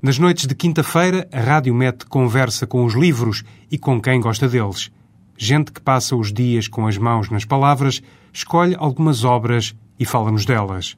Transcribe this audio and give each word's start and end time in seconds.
Nas 0.00 0.16
noites 0.16 0.46
de 0.46 0.54
quinta-feira, 0.54 1.28
a 1.32 1.40
rádio 1.40 1.74
mete 1.74 2.06
conversa 2.06 2.68
com 2.68 2.84
os 2.84 2.94
livros 2.94 3.42
e 3.68 3.76
com 3.76 4.00
quem 4.00 4.20
gosta 4.20 4.48
deles. 4.48 4.92
Gente 5.36 5.72
que 5.72 5.80
passa 5.80 6.14
os 6.14 6.32
dias 6.32 6.68
com 6.68 6.86
as 6.86 6.96
mãos 6.96 7.28
nas 7.30 7.44
palavras, 7.44 8.00
escolhe 8.32 8.76
algumas 8.78 9.24
obras 9.24 9.74
e 9.98 10.04
fala-nos 10.04 10.44
delas. 10.44 10.96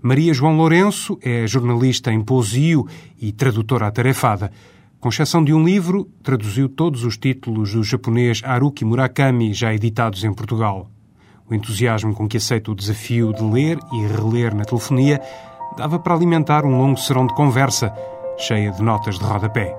Maria 0.00 0.32
João 0.32 0.56
Lourenço 0.56 1.18
é 1.20 1.44
jornalista 1.44 2.12
em 2.12 2.22
Poesio 2.22 2.86
e 3.20 3.32
tradutora 3.32 3.88
atarefada. 3.88 4.52
Com 5.00 5.08
exceção 5.08 5.42
de 5.42 5.52
um 5.52 5.64
livro, 5.64 6.08
traduziu 6.22 6.68
todos 6.68 7.02
os 7.02 7.16
títulos 7.16 7.72
do 7.72 7.82
japonês 7.82 8.42
Haruki 8.44 8.84
Murakami 8.84 9.52
já 9.52 9.74
editados 9.74 10.22
em 10.22 10.32
Portugal. 10.32 10.88
O 11.48 11.52
entusiasmo 11.52 12.14
com 12.14 12.28
que 12.28 12.36
aceita 12.36 12.70
o 12.70 12.76
desafio 12.76 13.32
de 13.32 13.42
ler 13.42 13.76
e 13.92 14.06
reler 14.06 14.54
na 14.54 14.64
telefonia 14.64 15.20
dava 15.76 15.98
para 15.98 16.14
alimentar 16.14 16.64
um 16.64 16.78
longo 16.78 16.96
serão 16.96 17.26
de 17.26 17.34
conversa 17.34 17.92
cheia 18.40 18.72
de 18.72 18.82
notas 18.82 19.18
de 19.18 19.24
rodapé. 19.24 19.76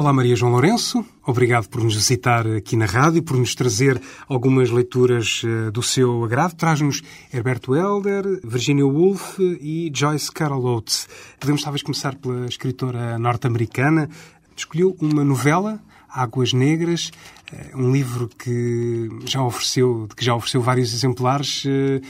Olá 0.00 0.14
Maria 0.14 0.34
João 0.34 0.52
Lourenço, 0.52 1.04
obrigado 1.26 1.68
por 1.68 1.84
nos 1.84 1.94
visitar 1.94 2.46
aqui 2.46 2.74
na 2.74 2.86
rádio, 2.86 3.22
por 3.22 3.36
nos 3.36 3.54
trazer 3.54 4.00
algumas 4.26 4.70
leituras 4.70 5.42
uh, 5.44 5.70
do 5.70 5.82
seu 5.82 6.24
agrado. 6.24 6.54
Traz-nos 6.54 7.02
Herberto 7.30 7.76
Helder, 7.76 8.40
Virginia 8.42 8.86
Woolf 8.86 9.38
e 9.38 9.92
Joyce 9.94 10.32
Carol 10.32 10.64
Oates. 10.64 11.06
Podemos 11.38 11.62
talvez 11.62 11.82
começar 11.82 12.14
pela 12.14 12.46
escritora 12.46 13.18
norte-americana. 13.18 14.08
Escolheu 14.56 14.96
uma 15.02 15.22
novela 15.22 15.78
Águas 16.12 16.52
Negras, 16.52 17.10
eh, 17.52 17.70
um 17.74 17.92
livro 17.92 18.28
que 18.28 19.08
já 19.24 19.42
ofereceu, 19.42 20.08
que 20.16 20.24
já 20.24 20.34
ofereceu 20.34 20.60
vários 20.60 20.94
exemplares. 20.94 21.64
Eh, 21.66 22.00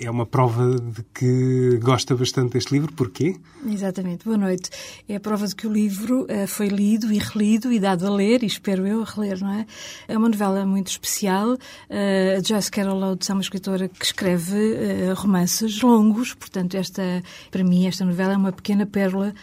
é 0.00 0.10
uma 0.10 0.24
prova 0.24 0.74
de 0.74 1.02
que 1.14 1.78
gosta 1.82 2.14
bastante 2.14 2.52
deste 2.52 2.72
livro. 2.72 2.92
Porquê? 2.92 3.36
Exatamente. 3.66 4.24
Boa 4.24 4.38
noite. 4.38 4.70
É 5.08 5.16
a 5.16 5.20
prova 5.20 5.46
de 5.46 5.54
que 5.54 5.66
o 5.66 5.72
livro 5.72 6.26
eh, 6.28 6.46
foi 6.46 6.68
lido 6.68 7.12
e 7.12 7.18
relido 7.18 7.72
e 7.72 7.78
dado 7.78 8.06
a 8.06 8.10
ler, 8.10 8.42
e 8.42 8.46
espero 8.46 8.86
eu 8.86 9.02
reler, 9.02 9.40
não 9.40 9.52
é? 9.52 9.66
É 10.08 10.16
uma 10.16 10.28
novela 10.28 10.64
muito 10.64 10.88
especial. 10.88 11.56
A 11.90 12.42
Joyce 12.42 12.70
Carol 12.70 13.02
Oates 13.02 13.28
é 13.28 13.32
uma 13.32 13.42
escritora 13.42 13.88
que 13.88 14.04
escreve 14.04 15.12
romances 15.14 15.80
longos, 15.82 16.34
portanto, 16.34 16.74
esta, 16.74 17.22
para 17.50 17.64
mim, 17.64 17.86
esta 17.86 18.04
novela 18.04 18.34
é 18.34 18.36
uma 18.36 18.52
pequena 18.52 18.86
pérola 18.86 19.34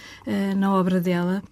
na 0.57 0.73
obra 0.73 0.99
dela 0.99 1.43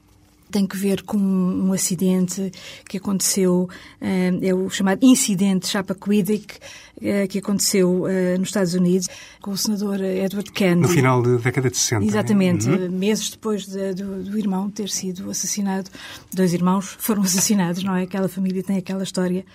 tem 0.51 0.67
que 0.67 0.77
ver 0.77 1.01
com 1.03 1.17
um 1.17 1.73
acidente 1.73 2.51
que 2.87 2.97
aconteceu, 2.97 3.69
eh, 3.99 4.31
é 4.41 4.53
o 4.53 4.69
chamado 4.69 5.03
incidente 5.03 5.67
Chappaquiddick, 5.67 6.55
eh, 7.01 7.25
que 7.27 7.39
aconteceu 7.39 8.07
eh, 8.07 8.37
nos 8.37 8.49
Estados 8.49 8.73
Unidos 8.73 9.07
com 9.41 9.51
o 9.51 9.57
senador 9.57 10.01
Edward 10.01 10.51
Kennedy. 10.51 10.81
No 10.81 10.89
final 10.89 11.21
da 11.21 11.37
década 11.37 11.69
de 11.69 11.77
60. 11.77 12.05
Exatamente, 12.05 12.69
uhum. 12.69 12.91
meses 12.91 13.29
depois 13.31 13.65
de, 13.65 13.93
do, 13.93 14.23
do, 14.23 14.37
irmão 14.37 14.69
ter 14.69 14.89
sido 14.89 15.29
assassinado. 15.31 15.89
Dois 16.31 16.53
irmãos 16.53 16.95
foram 16.99 17.23
assassinados, 17.23 17.83
não 17.83 17.95
é? 17.95 18.03
Aquela 18.03 18.27
família 18.27 18.61
tem 18.61 18.77
aquela 18.77 19.03
história 19.03 19.45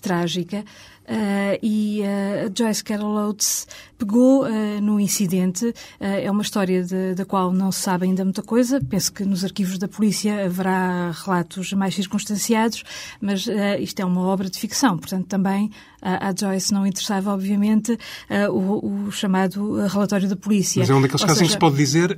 trágica. 0.00 0.64
Uh, 1.08 1.58
e 1.62 2.02
uh, 2.02 2.52
Joyce 2.54 2.84
Carol 2.84 3.14
Oates 3.14 3.66
pegou 3.96 4.44
uh, 4.44 4.80
no 4.82 5.00
incidente. 5.00 5.74
é 5.98 6.30
uma 6.30 6.42
história 6.42 6.84
de, 6.84 7.14
da 7.14 7.24
qual 7.24 7.50
não 7.50 7.72
se 7.72 7.80
sabe 7.80 8.04
ainda 8.04 8.22
muita 8.24 8.42
coisa. 8.42 8.80
Penso 8.80 9.12
que 9.12 9.24
nos 9.24 9.42
arquivos 9.42 9.78
da 9.78 9.88
polícia 9.88 10.44
haverá 10.44 11.10
relatos 11.24 11.72
mais 11.72 11.94
circunstanciados, 11.94 12.84
mas 13.20 13.48
isto 13.80 14.00
é 14.00 14.04
uma 14.04 14.20
obra 14.20 14.48
de 14.48 14.58
ficção, 14.58 14.96
portanto 14.96 15.26
também 15.26 15.70
a 16.00 16.32
Joyce 16.32 16.72
não 16.72 16.86
interessava, 16.86 17.32
obviamente, 17.32 17.98
o, 18.52 19.06
o, 19.06 19.10
chamado 19.10 19.84
relatório 19.88 20.28
da 20.28 20.36
polícia. 20.36 20.78
Mas 20.78 20.90
é 20.90 20.94
um 20.94 21.02
daqueles 21.02 21.22
casos 21.22 21.38
seja... 21.38 21.44
em 21.44 21.48
que 21.48 21.52
se 21.54 21.58
pode 21.58 21.76
dizer 21.76 22.16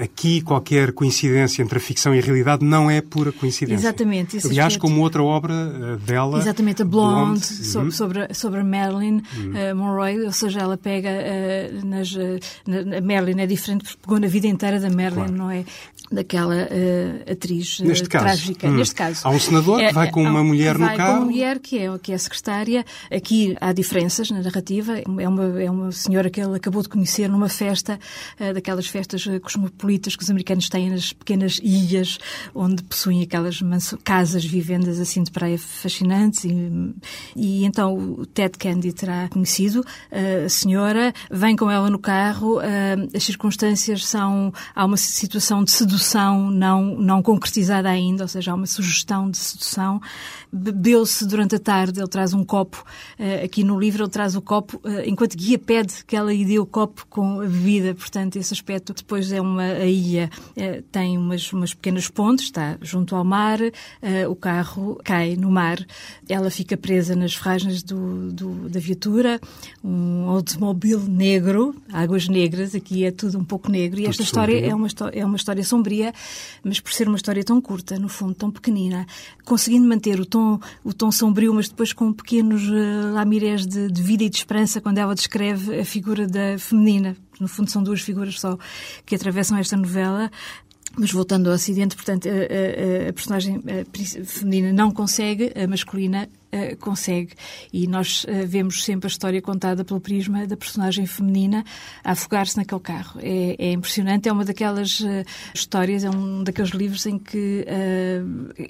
aqui 0.00 0.40
qualquer 0.42 0.92
coincidência 0.92 1.60
entre 1.60 1.78
a 1.78 1.80
ficção 1.80 2.14
e 2.14 2.20
a 2.20 2.22
realidade 2.22 2.64
não 2.64 2.88
é 2.88 3.00
pura 3.00 3.32
coincidência. 3.32 3.88
Exatamente. 3.88 4.36
Aliás, 4.36 4.74
aspecto... 4.74 4.80
como 4.80 5.00
outra 5.02 5.24
obra 5.24 5.96
dela. 6.06 6.38
Exatamente, 6.38 6.82
a 6.82 6.84
Blonde, 6.84 7.40
Blonde. 7.40 7.46
sobre 7.64 7.90
sobre 7.90 8.25
a 8.30 8.64
Marilyn 8.64 9.18
uh, 9.18 9.74
Monroe, 9.74 10.24
ou 10.24 10.32
seja, 10.32 10.60
ela 10.60 10.76
pega 10.76 11.10
uh, 11.10 11.86
nas. 11.86 12.12
Uh, 12.14 12.38
na, 12.66 12.98
a 12.98 13.00
Marilyn 13.00 13.42
é 13.42 13.46
diferente 13.46 13.84
porque 13.84 13.98
pegou 14.02 14.20
na 14.20 14.28
vida 14.28 14.46
inteira 14.46 14.80
da 14.80 14.88
Marilyn, 14.88 15.14
claro. 15.14 15.32
não 15.32 15.50
é? 15.50 15.64
Daquela 16.10 16.68
atriz 17.30 17.80
Neste 17.80 18.08
trágica. 18.08 18.68
Hum. 18.68 18.76
Neste 18.76 18.94
caso. 18.94 19.20
Há 19.24 19.30
um 19.30 19.40
senador 19.40 19.80
que 19.80 19.92
vai 19.92 20.10
com 20.10 20.22
uma 20.22 20.44
mulher 20.44 20.78
no 20.78 20.86
carro. 20.86 20.96
Vai 20.96 21.06
com 21.06 21.12
uma 21.12 21.24
mulher 21.24 21.58
que 21.58 21.78
é, 21.78 21.98
que 21.98 22.12
é 22.12 22.18
secretária. 22.18 22.84
Aqui 23.10 23.56
há 23.60 23.72
diferenças 23.72 24.30
na 24.30 24.40
narrativa. 24.40 24.98
É 24.98 25.28
uma, 25.28 25.62
é 25.62 25.70
uma 25.70 25.90
senhora 25.90 26.30
que 26.30 26.40
ele 26.40 26.56
acabou 26.56 26.80
de 26.80 26.88
conhecer 26.88 27.28
numa 27.28 27.48
festa, 27.48 27.98
daquelas 28.54 28.86
festas 28.86 29.24
cosmopolitas 29.42 30.14
que 30.14 30.22
os 30.22 30.30
americanos 30.30 30.68
têm 30.68 30.90
nas 30.90 31.12
pequenas 31.12 31.58
ilhas, 31.60 32.18
onde 32.54 32.84
possuem 32.84 33.22
aquelas 33.22 33.60
casas, 34.04 34.44
vivendas 34.44 35.00
assim 35.00 35.24
de 35.24 35.32
praia 35.32 35.58
fascinantes. 35.58 36.44
E, 36.44 36.94
e 37.34 37.64
então 37.64 37.94
o 37.94 38.26
Ted 38.26 38.56
Candy 38.56 38.92
terá 38.92 39.28
conhecido. 39.28 39.84
A 40.44 40.48
senhora 40.48 41.12
vem 41.30 41.56
com 41.56 41.68
ela 41.68 41.90
no 41.90 41.98
carro, 41.98 42.58
as 43.12 43.24
circunstâncias 43.24 44.06
são. 44.06 44.52
Há 44.72 44.84
uma 44.84 44.96
situação 44.96 45.64
de 45.64 45.72
sedução 45.72 45.95
não, 46.50 46.96
não 46.96 47.22
concretizada 47.22 47.88
ainda, 47.88 48.24
ou 48.24 48.28
seja, 48.28 48.52
há 48.52 48.54
uma 48.54 48.66
sugestão 48.66 49.30
de 49.30 49.38
sedução. 49.38 50.00
Bebeu-se 50.52 51.26
durante 51.26 51.56
a 51.56 51.58
tarde, 51.58 52.00
ele 52.00 52.08
traz 52.08 52.32
um 52.32 52.44
copo, 52.44 52.84
aqui 53.42 53.62
no 53.62 53.78
livro, 53.78 54.04
ele 54.04 54.10
traz 54.10 54.34
o 54.34 54.42
copo, 54.42 54.80
enquanto 55.04 55.36
guia 55.36 55.58
pede 55.58 56.04
que 56.04 56.16
ela 56.16 56.32
lhe 56.32 56.44
dê 56.44 56.58
o 56.58 56.66
copo 56.66 57.06
com 57.08 57.40
a 57.40 57.44
bebida. 57.44 57.94
Portanto, 57.94 58.36
esse 58.36 58.52
aspecto. 58.52 58.94
Depois 58.94 59.30
é 59.32 59.40
uma 59.40 59.62
a 59.62 59.86
ilha, 59.86 60.30
tem 60.90 61.18
umas, 61.18 61.52
umas 61.52 61.74
pequenas 61.74 62.08
pontes, 62.08 62.46
está 62.46 62.78
junto 62.80 63.14
ao 63.14 63.24
mar, 63.24 63.58
o 64.28 64.34
carro 64.34 64.98
cai 65.04 65.36
no 65.36 65.50
mar, 65.50 65.78
ela 66.28 66.50
fica 66.50 66.76
presa 66.76 67.14
nas 67.14 67.34
ferragens 67.34 67.82
do, 67.82 68.32
do, 68.32 68.68
da 68.68 68.80
viatura, 68.80 69.40
um 69.82 70.28
automóvel 70.28 71.00
negro, 71.00 71.74
águas 71.92 72.28
negras, 72.28 72.74
aqui 72.74 73.04
é 73.04 73.10
tudo 73.10 73.38
um 73.38 73.44
pouco 73.44 73.70
negro, 73.70 73.98
e 73.98 74.02
tudo 74.02 74.10
esta 74.10 74.22
história 74.22 74.58
é 74.58 74.74
uma, 74.74 74.88
é 75.12 75.24
uma 75.24 75.36
história 75.36 75.62
sombria, 75.62 75.85
mas 76.64 76.80
por 76.80 76.92
ser 76.92 77.08
uma 77.08 77.16
história 77.16 77.44
tão 77.44 77.60
curta, 77.60 77.98
no 77.98 78.08
fundo 78.08 78.34
tão 78.34 78.50
pequenina, 78.50 79.06
conseguindo 79.44 79.86
manter 79.86 80.20
o 80.20 80.26
tom, 80.26 80.58
o 80.84 80.92
tom 80.92 81.10
sombrio, 81.10 81.54
mas 81.54 81.68
depois 81.68 81.92
com 81.92 82.12
pequenos 82.12 82.62
uh, 82.68 83.12
lamirés 83.12 83.66
de, 83.66 83.90
de 83.90 84.02
vida 84.02 84.24
e 84.24 84.28
de 84.28 84.36
esperança 84.36 84.80
quando 84.80 84.98
ela 84.98 85.14
descreve 85.14 85.80
a 85.80 85.84
figura 85.84 86.26
da 86.26 86.58
feminina, 86.58 87.16
no 87.40 87.48
fundo 87.48 87.70
são 87.70 87.82
duas 87.82 88.00
figuras 88.00 88.40
só 88.40 88.58
que 89.04 89.14
atravessam 89.14 89.58
esta 89.58 89.76
novela, 89.76 90.30
mas 90.98 91.12
voltando 91.12 91.48
ao 91.48 91.54
acidente, 91.54 91.94
portanto, 91.94 92.26
a, 92.28 92.30
a, 92.30 93.10
a 93.10 93.12
personagem 93.12 93.62
feminina 94.24 94.72
não 94.72 94.90
consegue, 94.90 95.52
a 95.54 95.66
masculina 95.66 96.28
uh, 96.52 96.76
consegue. 96.78 97.32
E 97.72 97.86
nós 97.86 98.24
uh, 98.24 98.46
vemos 98.46 98.84
sempre 98.84 99.06
a 99.06 99.10
história 99.10 99.40
contada 99.40 99.84
pelo 99.84 100.00
prisma 100.00 100.46
da 100.46 100.56
personagem 100.56 101.06
feminina 101.06 101.64
a 102.04 102.12
afogar-se 102.12 102.56
naquele 102.56 102.80
carro. 102.80 103.20
É, 103.22 103.56
é, 103.58 103.72
impressionante, 103.72 104.28
é 104.28 104.32
uma 104.32 104.44
daquelas 104.44 105.00
uh, 105.00 105.24
histórias, 105.54 106.04
é 106.04 106.10
um 106.10 106.42
daqueles 106.42 106.70
livros 106.70 107.06
em 107.06 107.18
que 107.18 107.66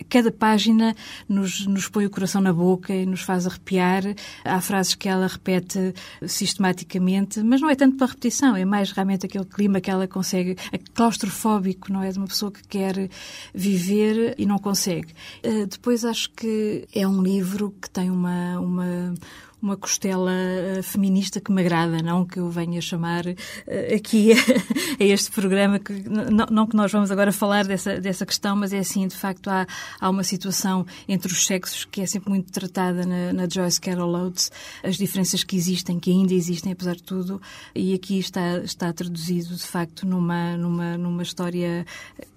cada 0.09 0.31
página 0.31 0.95
nos, 1.29 1.67
nos 1.67 1.89
põe 1.89 2.07
o 2.07 2.11
coração 2.11 2.41
na 2.41 2.53
boca 2.53 2.95
e 2.95 3.07
nos 3.07 3.23
faz 3.23 3.47
arrepiar. 3.47 4.03
Há 4.45 4.61
frases 4.61 4.95
que 4.95 5.09
ela 5.09 5.27
repete 5.27 5.95
sistematicamente, 6.27 7.43
mas 7.43 7.61
não 7.61 7.71
é 7.71 7.75
tanto 7.75 7.97
para 7.97 8.07
repetição, 8.07 8.57
é 8.57 8.65
mais 8.65 8.91
realmente 8.93 9.27
aquele 9.27 9.45
clima 9.45 9.81
que 9.81 9.91
ela 9.91 10.07
consegue, 10.07 10.57
é 10.72 10.79
claustrofóbico, 10.79 11.93
não 11.93 12.03
é? 12.03 12.11
De 12.11 12.19
uma 12.19 12.27
pessoa 12.27 12.51
que 12.51 12.67
quer 12.67 13.09
viver 13.55 14.34
e 14.39 14.47
não 14.47 14.59
consegue. 14.59 15.13
depois 15.69 16.05
acho 16.05 16.31
que 16.31 16.87
é 16.95 17.07
um 17.07 17.22
livro 17.22 17.66
que 17.71 17.89
tem 17.91 18.10
uma, 18.10 18.59
uma, 18.60 19.15
uma 19.60 19.77
costela 19.77 20.30
eh, 20.33 20.83
feminista 20.83 21.41
que 21.41 21.51
me 21.51 21.63
agrada, 21.63 22.03
não 22.03 22.24
que 22.24 22.39
eu 22.39 22.51
venha 22.51 22.80
chamar 22.80 23.27
eh, 23.27 23.95
aqui 23.95 24.33
a 25.01 25.04
este 25.04 25.30
programa, 25.30 25.78
que, 25.78 25.92
não, 26.09 26.47
não, 26.51 26.66
que 26.66 26.77
nós 26.77 26.92
vamos 26.92 27.10
agora 27.10 27.33
falar 27.33 27.65
dessa, 27.66 28.01
dessa 28.01 28.27
questão, 28.27 28.54
mas 28.54 28.72
é 28.72 28.78
assim, 28.78 29.07
de 29.09 29.16
facto, 29.16 29.48
há, 29.48 29.66
há 30.01 30.10
uma 30.10 30.22
situação 30.22 30.86
entre 31.09 31.33
os 31.33 31.47
sexos 31.47 31.84
que 31.84 32.01
é 32.01 32.07
sempre 32.07 32.30
muito 32.30 32.53
tratada 32.53 33.04
na, 33.07 33.33
na 33.33 33.48
Joyce 33.48 33.80
Carol 33.80 34.15
Oates, 34.15 34.53
as 34.84 34.97
diferenças 34.97 35.42
que 35.42 35.57
existem, 35.57 35.98
que 35.98 36.10
ainda 36.10 36.34
existem, 36.34 36.72
apesar 36.72 36.97
de 36.97 37.03
tudo, 37.03 37.41
e 37.74 37.95
aqui 37.95 38.19
está, 38.19 38.59
está 38.59 38.92
traduzido, 38.92 39.54
de 39.54 39.66
facto, 39.66 40.07
numa, 40.07 40.57
numa, 40.57 40.97
numa 40.98 41.22
história 41.22 41.86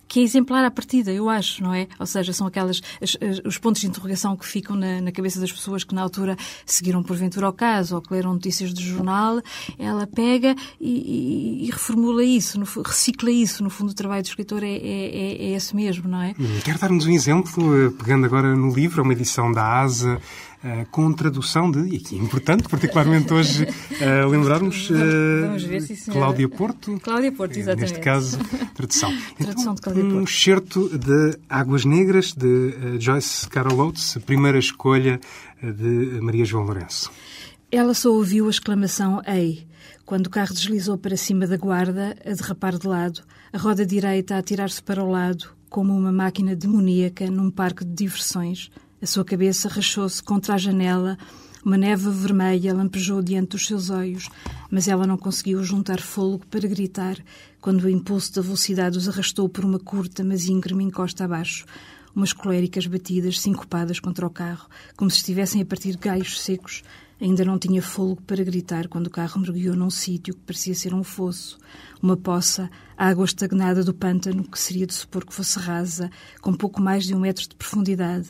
que 0.10 0.20
é 0.20 0.24
exemplar 0.24 0.66
à 0.66 0.72
partida, 0.72 1.12
eu 1.12 1.30
acho, 1.30 1.64
não 1.64 1.72
é? 1.72 1.88
Ou 2.00 2.06
seja, 2.06 2.34
são 2.34 2.48
aquelas 2.48 2.82
as, 3.00 3.16
as, 3.22 3.42
os 3.46 3.58
pontos 3.60 3.80
de 3.80 3.88
interrogação 3.88 4.36
que 4.36 4.46
ficam 4.46 4.76
na, 4.76 5.00
na, 5.00 5.12
cabeça 5.12 5.40
das 5.40 5.52
pessoas 5.52 5.84
que 5.84 5.94
na 5.94 6.02
altura 6.02 6.36
seguiram 6.66 7.04
porventura 7.04 7.46
ao 7.46 7.54
caso 7.54 7.96
ou 7.96 8.02
que 8.02 8.12
leram 8.12 8.34
notícias 8.34 8.74
do 8.74 8.82
jornal. 8.82 9.40
Ela 9.78 10.08
pega 10.08 10.56
e, 10.82 11.62
e, 11.62 11.68
e 11.68 11.72
reformula 11.72 12.24
isso, 12.24 12.60
no, 12.60 12.66
recicla 12.84 13.30
isso. 13.30 13.64
No 13.64 13.70
fundo, 13.70 13.92
o 13.92 13.94
trabalho 13.94 14.24
do 14.24 14.26
escritor 14.26 14.64
é, 14.64 14.68
é, 14.68 14.72
é, 14.72 15.52
é 15.52 15.56
esse 15.56 15.76
mesmo, 15.76 16.10
não 16.10 16.22
é? 16.22 16.34
Hum, 16.40 16.60
quer 16.64 16.80
dar-nos 16.80 17.06
um 17.06 17.12
exemplo, 17.12 17.86
eh, 17.86 17.92
pegando 17.92 18.26
agora 18.26 18.56
no 18.56 18.74
livro, 18.74 19.04
uma 19.04 19.14
edição 19.14 19.52
da 19.52 19.80
ASA, 19.82 20.20
Uh, 20.62 20.86
com 20.92 21.14
tradução 21.14 21.72
de, 21.72 21.80
e 21.80 21.96
aqui 21.96 22.18
é 22.18 22.20
importante, 22.20 22.68
particularmente 22.68 23.34
hoje, 23.34 23.64
uh, 23.64 24.28
lembrarmos 24.28 24.90
uh, 24.90 24.94
Vamos 25.46 25.64
ver, 25.64 25.82
sim, 25.84 26.12
Cláudia 26.12 26.50
Porto. 26.50 27.00
Cláudia 27.00 27.32
Porto, 27.32 27.56
exatamente. 27.58 27.92
Neste 27.92 28.04
caso, 28.04 28.38
tradução. 28.76 29.10
tradução 29.40 29.62
então, 29.62 29.76
de 29.76 29.82
Cláudia 29.82 30.04
Porto. 30.04 30.18
Um 30.18 30.24
excerto 30.24 30.98
de 30.98 31.40
Águas 31.48 31.86
Negras, 31.86 32.34
de 32.34 33.00
Joyce 33.00 33.48
Carol 33.48 33.80
Oates, 33.80 34.18
a 34.18 34.20
primeira 34.20 34.60
escolha 34.60 35.22
de 35.64 36.20
Maria 36.22 36.44
João 36.44 36.66
Lourenço. 36.66 37.10
Ela 37.72 37.94
só 37.94 38.12
ouviu 38.12 38.48
a 38.48 38.50
exclamação 38.50 39.22
Ei! 39.26 39.66
Quando 40.06 40.26
o 40.26 40.30
carro 40.30 40.54
deslizou 40.54 40.98
para 40.98 41.16
cima 41.16 41.46
da 41.46 41.56
guarda, 41.56 42.18
a 42.26 42.34
derrapar 42.34 42.78
de 42.78 42.88
lado, 42.88 43.22
a 43.54 43.58
roda 43.58 43.86
direita 43.86 44.36
a 44.36 44.40
atirar-se 44.40 44.82
para 44.82 45.04
o 45.04 45.10
lado, 45.10 45.52
como 45.70 45.96
uma 45.96 46.12
máquina 46.12 46.56
demoníaca 46.56 47.30
num 47.30 47.52
parque 47.52 47.86
de 47.86 47.94
diversões, 47.94 48.72
a 49.02 49.06
sua 49.06 49.24
cabeça 49.24 49.70
rachou-se 49.70 50.22
contra 50.22 50.56
a 50.56 50.58
janela, 50.58 51.18
uma 51.64 51.78
neve 51.78 52.10
vermelha 52.10 52.74
lampejou 52.74 53.22
diante 53.22 53.52
dos 53.52 53.66
seus 53.66 53.90
olhos, 53.90 54.30
mas 54.70 54.88
ela 54.88 55.08
não 55.08 55.18
conseguiu 55.18 55.64
juntar 55.64 56.02
fôlego 56.02 56.46
para 56.48 56.68
gritar 56.68 57.18
quando 57.62 57.84
o 57.84 57.90
impulso 57.90 58.34
da 58.34 58.42
velocidade 58.42 58.98
os 58.98 59.08
arrastou 59.08 59.48
por 59.48 59.64
uma 59.64 59.80
curta, 59.80 60.24
mas 60.24 60.48
íngreme 60.48 60.84
encosta 60.84 61.24
abaixo. 61.24 61.66
Umas 62.14 62.34
coléricas 62.34 62.88
batidas 62.88 63.40
sincopadas 63.40 64.00
contra 64.00 64.26
o 64.28 64.30
carro, 64.30 64.68
como 64.98 65.10
se 65.10 65.18
estivessem 65.18 65.62
a 65.62 65.66
partir 65.66 65.96
galhos 65.96 66.42
secos. 66.42 66.84
Ainda 67.22 67.44
não 67.44 67.60
tinha 67.60 67.82
fôlego 67.82 68.22
para 68.22 68.44
gritar 68.44 68.88
quando 68.88 69.08
o 69.08 69.12
carro 69.12 69.40
mergulhou 69.40 69.76
num 69.76 69.90
sítio 69.90 70.34
que 70.34 70.42
parecia 70.42 70.74
ser 70.74 70.94
um 70.94 71.04
fosso, 71.04 71.58
uma 72.02 72.16
poça, 72.16 72.70
água 72.98 73.26
estagnada 73.26 73.84
do 73.84 73.94
pântano, 73.94 74.44
que 74.44 74.58
seria 74.58 74.88
de 74.88 74.94
supor 74.94 75.26
que 75.26 75.34
fosse 75.34 75.60
rasa, 75.60 76.10
com 76.42 76.54
pouco 76.54 76.82
mais 76.82 77.06
de 77.06 77.14
um 77.14 77.20
metro 77.20 77.48
de 77.48 77.56
profundidade 77.56 78.30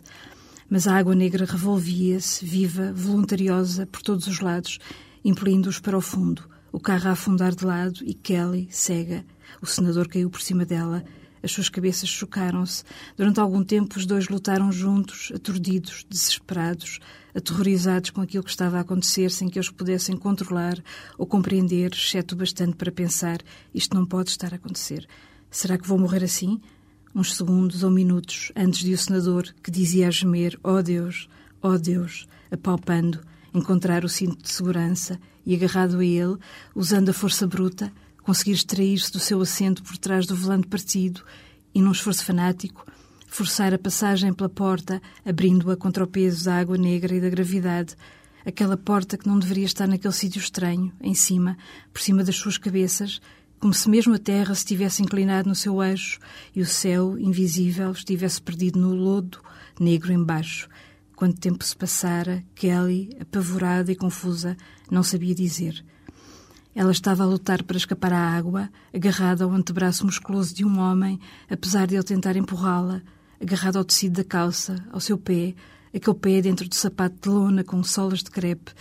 mas 0.69 0.87
a 0.87 0.95
água 0.95 1.15
negra 1.15 1.45
revolvia-se, 1.45 2.45
viva, 2.45 2.93
voluntariosa, 2.93 3.87
por 3.87 4.01
todos 4.01 4.27
os 4.27 4.39
lados, 4.39 4.79
impelindo-os 5.25 5.79
para 5.79 5.97
o 5.97 6.01
fundo, 6.01 6.47
o 6.71 6.79
carro 6.79 7.09
a 7.09 7.11
afundar 7.13 7.55
de 7.55 7.65
lado 7.65 7.99
e 8.03 8.13
Kelly, 8.13 8.67
cega. 8.71 9.25
O 9.61 9.65
senador 9.65 10.07
caiu 10.07 10.29
por 10.29 10.41
cima 10.41 10.65
dela. 10.65 11.03
As 11.41 11.51
suas 11.51 11.69
cabeças 11.69 12.09
chocaram-se. 12.09 12.83
Durante 13.17 13.39
algum 13.39 13.63
tempo, 13.63 13.97
os 13.97 14.05
dois 14.05 14.27
lutaram 14.27 14.71
juntos, 14.71 15.31
aturdidos, 15.33 16.05
desesperados, 16.07 16.99
aterrorizados 17.33 18.09
com 18.09 18.21
aquilo 18.21 18.43
que 18.43 18.49
estava 18.49 18.77
a 18.77 18.81
acontecer, 18.81 19.31
sem 19.31 19.49
que 19.49 19.57
eles 19.57 19.69
pudessem 19.69 20.17
controlar 20.17 20.77
ou 21.17 21.25
compreender, 21.25 21.91
exceto 21.93 22.35
bastante 22.35 22.75
para 22.75 22.91
pensar: 22.91 23.39
isto 23.73 23.95
não 23.95 24.05
pode 24.05 24.29
estar 24.29 24.53
a 24.53 24.57
acontecer. 24.57 25.07
Será 25.49 25.77
que 25.77 25.87
vou 25.87 25.97
morrer 25.97 26.23
assim? 26.23 26.61
Uns 27.13 27.35
segundos 27.35 27.83
ou 27.83 27.91
minutos 27.91 28.51
antes 28.55 28.79
de 28.79 28.93
o 28.93 28.97
senador, 28.97 29.53
que 29.63 29.71
dizia 29.71 30.07
a 30.07 30.11
gemer: 30.11 30.59
Oh 30.63 30.81
Deus, 30.81 31.27
oh 31.61 31.77
Deus, 31.77 32.27
apalpando, 32.51 33.19
encontrar 33.53 34.05
o 34.05 34.09
cinto 34.09 34.43
de 34.43 34.49
segurança 34.49 35.19
e, 35.45 35.55
agarrado 35.55 35.99
a 35.99 36.05
ele, 36.05 36.37
usando 36.75 37.09
a 37.09 37.13
força 37.13 37.47
bruta, 37.47 37.91
conseguir 38.23 38.51
extrair-se 38.51 39.11
do 39.11 39.19
seu 39.19 39.41
assento 39.41 39.83
por 39.83 39.97
trás 39.97 40.25
do 40.25 40.35
volante 40.35 40.67
partido 40.67 41.23
e, 41.73 41.81
num 41.81 41.91
esforço 41.91 42.23
fanático, 42.23 42.85
forçar 43.27 43.73
a 43.73 43.79
passagem 43.79 44.33
pela 44.33 44.49
porta, 44.49 45.01
abrindo-a 45.25 45.75
contra 45.75 46.03
o 46.03 46.07
peso 46.07 46.45
da 46.45 46.59
água 46.59 46.77
negra 46.77 47.15
e 47.15 47.21
da 47.21 47.29
gravidade. 47.29 47.95
Aquela 48.45 48.77
porta 48.77 49.17
que 49.17 49.27
não 49.27 49.37
deveria 49.37 49.65
estar 49.65 49.87
naquele 49.87 50.13
sítio 50.13 50.39
estranho, 50.39 50.91
em 51.01 51.13
cima, 51.13 51.57
por 51.93 52.01
cima 52.01 52.23
das 52.23 52.35
suas 52.35 52.57
cabeças, 52.57 53.19
como 53.59 53.73
se 53.73 53.89
mesmo 53.89 54.13
a 54.13 54.19
terra 54.19 54.55
se 54.55 54.65
tivesse 54.65 55.03
inclinado 55.03 55.49
no 55.49 55.55
seu 55.55 55.83
eixo 55.83 56.19
e 56.55 56.61
o 56.61 56.65
céu, 56.65 57.19
invisível, 57.19 57.91
estivesse 57.91 58.41
perdido 58.41 58.79
no 58.79 58.93
lodo 58.93 59.39
negro 59.79 60.13
embaixo. 60.13 60.69
Quanto 61.15 61.39
tempo 61.39 61.63
se 61.63 61.75
passara, 61.75 62.43
Kelly, 62.55 63.09
apavorada 63.19 63.91
e 63.91 63.95
confusa, 63.95 64.55
não 64.89 65.03
sabia 65.03 65.35
dizer. 65.35 65.83
Ela 66.73 66.91
estava 66.91 67.23
a 67.23 67.25
lutar 67.25 67.61
para 67.63 67.75
escapar 67.75 68.13
à 68.13 68.19
água, 68.19 68.69
agarrada 68.93 69.43
ao 69.43 69.51
antebraço 69.51 70.05
musculoso 70.05 70.55
de 70.55 70.63
um 70.63 70.79
homem, 70.79 71.19
apesar 71.49 71.85
de 71.87 71.95
ele 71.95 72.03
tentar 72.03 72.37
empurrá-la, 72.37 73.01
agarrada 73.41 73.79
ao 73.79 73.83
tecido 73.83 74.13
da 74.13 74.23
calça, 74.23 74.81
ao 74.91 75.01
seu 75.01 75.17
pé, 75.17 75.55
aquele 75.93 76.15
pé 76.15 76.41
dentro 76.41 76.69
do 76.69 76.75
sapato 76.75 77.17
de 77.21 77.29
lona 77.29 77.63
com 77.65 77.83
solas 77.83 78.19
de 78.19 78.31
crepe, 78.31 78.71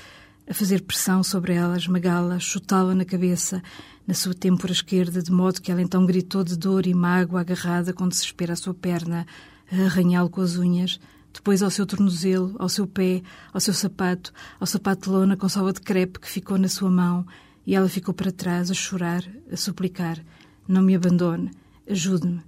a 0.48 0.54
fazer 0.54 0.82
pressão 0.82 1.22
sobre 1.22 1.52
ela, 1.52 1.76
esmagá-la, 1.76 2.38
chutá-la 2.38 2.94
na 2.94 3.04
cabeça, 3.04 3.62
na 4.06 4.14
sua 4.14 4.32
têmpora 4.32 4.72
esquerda, 4.72 5.22
de 5.22 5.30
modo 5.30 5.60
que 5.60 5.70
ela 5.70 5.82
então 5.82 6.06
gritou 6.06 6.42
de 6.42 6.56
dor 6.56 6.86
e 6.86 6.94
mágoa, 6.94 7.42
agarrada 7.42 7.92
com 7.92 8.08
desespero 8.08 8.54
à 8.54 8.56
sua 8.56 8.72
perna, 8.72 9.26
a 9.70 9.76
arranhá-lo 9.84 10.30
com 10.30 10.40
as 10.40 10.56
unhas, 10.56 10.98
depois 11.34 11.62
ao 11.62 11.70
seu 11.70 11.84
tornozelo, 11.84 12.56
ao 12.58 12.68
seu 12.70 12.86
pé, 12.86 13.22
ao 13.52 13.60
seu 13.60 13.74
sapato, 13.74 14.32
ao 14.58 14.66
sapato 14.66 15.02
de 15.02 15.10
lona 15.10 15.36
com 15.36 15.48
sola 15.50 15.72
de 15.72 15.82
crepe 15.82 16.18
que 16.18 16.28
ficou 16.28 16.56
na 16.56 16.68
sua 16.68 16.90
mão, 16.90 17.26
e 17.66 17.74
ela 17.74 17.88
ficou 17.88 18.14
para 18.14 18.32
trás, 18.32 18.70
a 18.70 18.74
chorar, 18.74 19.22
a 19.52 19.56
suplicar: 19.56 20.18
Não 20.66 20.80
me 20.80 20.96
abandone, 20.96 21.50
ajude-me, 21.86 22.40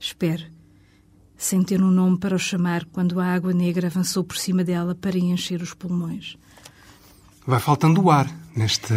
espere. 0.00 0.52
Sem 1.36 1.62
ter 1.62 1.80
um 1.80 1.90
nome 1.90 2.18
para 2.18 2.34
o 2.34 2.38
chamar, 2.38 2.84
quando 2.86 3.20
a 3.20 3.26
água 3.26 3.52
negra 3.52 3.86
avançou 3.86 4.24
por 4.24 4.36
cima 4.36 4.64
dela 4.64 4.94
para 4.94 5.16
encher 5.16 5.62
os 5.62 5.72
pulmões. 5.72 6.36
Vai 7.46 7.60
faltando 7.60 8.02
o 8.02 8.10
ar 8.10 8.28
nesta 8.56 8.94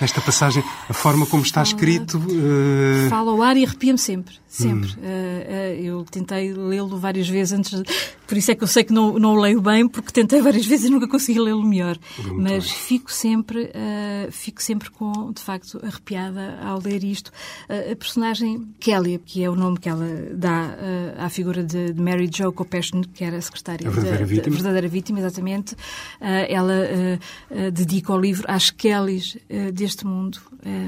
nesta 0.00 0.20
passagem, 0.20 0.62
a 0.88 0.92
forma 0.92 1.26
como 1.26 1.42
está 1.42 1.62
escrito. 1.62 2.18
Uh... 2.18 3.08
Fala 3.08 3.32
ao 3.32 3.42
ar 3.42 3.56
e 3.56 3.64
arrepia-me 3.64 3.98
sempre, 3.98 4.36
sempre. 4.46 4.90
Hum. 4.90 4.98
Uh, 4.98 5.02
uh, 5.02 5.84
eu 5.84 6.04
tentei 6.04 6.52
lê-lo 6.52 6.96
várias 6.98 7.28
vezes 7.28 7.52
antes, 7.52 7.82
de... 7.82 7.84
por 8.26 8.38
isso 8.38 8.50
é 8.50 8.54
que 8.54 8.62
eu 8.62 8.68
sei 8.68 8.84
que 8.84 8.92
não, 8.92 9.18
não 9.18 9.34
o 9.34 9.40
leio 9.40 9.60
bem, 9.60 9.88
porque 9.88 10.12
tentei 10.12 10.40
várias 10.40 10.66
vezes 10.66 10.86
e 10.86 10.90
nunca 10.90 11.08
consegui 11.08 11.40
lê-lo 11.40 11.64
melhor. 11.64 11.98
Muito 12.18 12.40
Mas 12.40 12.64
bem. 12.64 12.74
fico 12.74 13.12
sempre, 13.12 13.72
fico 14.30 14.62
sempre 14.62 14.90
com, 14.90 15.32
de 15.32 15.40
facto, 15.40 15.80
arrepiada 15.84 16.58
ao 16.62 16.80
ler 16.80 17.02
isto. 17.02 17.32
a 17.68 17.96
personagem 17.96 18.68
Kelly, 18.78 19.18
que 19.18 19.42
é 19.42 19.50
o 19.50 19.56
nome 19.56 19.78
que 19.78 19.88
ela 19.88 20.06
dá 20.32 20.76
à 21.28 21.30
figura 21.30 21.62
de 21.62 21.94
Mary 21.94 22.28
Jo 22.34 22.52
Compassion, 22.52 23.02
que 23.14 23.22
era 23.22 23.36
a 23.36 23.40
secretária 23.40 23.86
a 23.86 23.90
verdadeira, 23.90 24.18
da, 24.18 24.24
vítima. 24.24 24.44
Da 24.44 24.50
verdadeira 24.50 24.88
vítima, 24.88 25.18
exatamente, 25.20 25.76
ela 26.48 26.74
dedica 27.72 28.12
o 28.12 28.20
livro 28.20 28.44
às 28.48 28.70
Kellys 28.70 29.36
deste 29.72 30.06
mundo, 30.06 30.40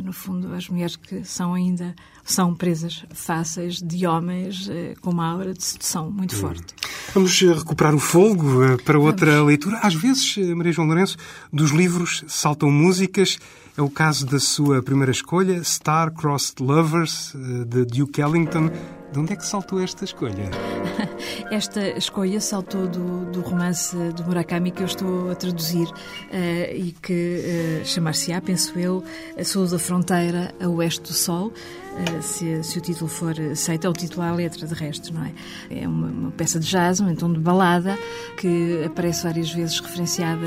no 0.03 0.13
fundo, 0.13 0.53
as 0.55 0.69
mulheres 0.69 0.97
que 0.97 1.25
são 1.25 1.55
ainda 1.55 1.95
são 2.25 2.55
presas 2.55 3.05
fáceis 3.11 3.81
de 3.83 4.07
homens 4.07 4.69
com 5.01 5.11
uma 5.11 5.27
aura 5.31 5.53
de 5.53 5.63
sedução 5.63 6.11
muito 6.11 6.35
hum. 6.37 6.39
forte. 6.39 6.75
Vamos 7.13 7.43
eh, 7.43 7.53
recuperar 7.53 7.93
o 7.93 7.99
fogo 7.99 8.63
eh, 8.63 8.77
para 8.77 8.99
outra 8.99 9.33
Vamos. 9.33 9.49
leitura. 9.49 9.81
Às 9.83 9.95
vezes, 9.95 10.37
eh, 10.39 10.55
Maria 10.55 10.73
João 10.73 10.87
Lourenço, 10.87 11.17
dos 11.53 11.73
livros 11.73 12.23
saltam 12.29 12.71
músicas. 12.71 13.37
É 13.77 13.83
o 13.83 13.91
caso 13.91 14.27
da 14.27 14.39
sua 14.39 14.81
primeira 14.81 15.11
escolha, 15.11 15.61
Star-Crossed 15.65 16.63
Lovers, 16.63 17.35
de 17.67 17.85
Duke 17.85 18.21
Ellington. 18.21 18.71
De 19.13 19.19
onde 19.19 19.33
é 19.33 19.37
que 19.37 19.45
saltou 19.45 19.83
esta 19.83 20.05
escolha? 20.05 20.51
Esta 21.51 21.81
escolha 21.99 22.41
saltou 22.41 22.87
do, 22.87 23.25
do 23.33 23.41
romance 23.41 23.97
de 24.13 24.23
Murakami 24.23 24.71
que 24.71 24.83
eu 24.83 24.87
estou 24.87 25.31
a 25.31 25.35
traduzir 25.35 25.89
uh, 25.89 26.75
e 26.75 26.95
que 27.03 27.81
uh, 27.83 27.85
chamar-se-á, 27.85 28.41
penso 28.41 28.79
eu, 28.79 29.03
A 29.37 29.45
Sul 29.45 29.67
da 29.67 29.79
Fronteira 29.79 30.55
a 30.61 30.69
Oeste 30.69 31.03
do 31.03 31.13
Sol. 31.13 31.53
Uh, 31.91 32.23
se, 32.23 32.63
se, 32.63 32.79
o 32.79 32.81
título 32.81 33.09
for 33.09 33.35
aceito, 33.39 33.87
é 33.87 33.91
o 33.91 33.93
título 33.93 34.23
à 34.23 34.33
letra, 34.33 34.67
de 34.67 34.75
resto, 34.75 35.13
não 35.13 35.25
é? 35.25 35.33
É 35.71 35.89
uma, 35.89 36.07
uma 36.07 36.31
peça 36.31 36.59
de 36.59 36.67
jazz, 36.67 37.01
um 37.01 37.15
tom 37.15 37.33
de 37.33 37.41
balada, 37.41 37.99
que 38.37 38.85
aparece 38.85 39.25
várias 39.25 39.51
vezes 39.53 39.81
referenciada 39.81 40.47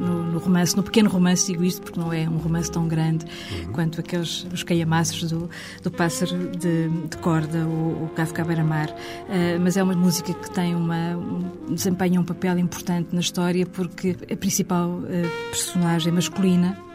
no, 0.00 0.22
no, 0.32 0.38
romance, 0.38 0.76
no 0.76 0.82
pequeno 0.82 1.08
romance, 1.08 1.46
digo 1.46 1.64
isto 1.64 1.82
porque 1.82 1.98
não 1.98 2.12
é 2.12 2.28
um 2.28 2.38
romance 2.38 2.70
tão 2.70 2.88
grande 2.88 3.24
uhum. 3.24 3.72
quanto 3.72 4.00
aqueles, 4.00 4.46
os 4.52 4.62
caiamaços 4.62 5.30
do, 5.30 5.50
do 5.82 5.90
pássaro 5.90 6.50
de, 6.56 6.88
de 6.88 7.16
corda 7.18 7.58
o, 7.66 8.04
o 8.04 8.10
Kafka 8.14 8.44
Beira-Mar, 8.44 8.90
uh, 8.90 9.60
mas 9.60 9.76
é 9.76 9.82
uma 9.82 9.94
música 9.94 10.32
que 10.32 10.50
tem 10.50 10.74
uma, 10.74 11.16
um, 11.16 11.74
desempenha 11.74 12.20
um 12.20 12.24
papel 12.24 12.58
importante 12.58 13.08
na 13.12 13.20
história 13.20 13.66
porque 13.66 14.16
a 14.30 14.36
principal 14.36 14.88
uh, 14.90 15.50
personagem 15.50 16.12
masculina 16.12 16.85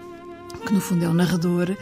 que 0.60 0.74
no 0.74 0.82
fundo 0.82 1.06
é 1.06 1.08
o 1.08 1.14
narrador 1.14 1.76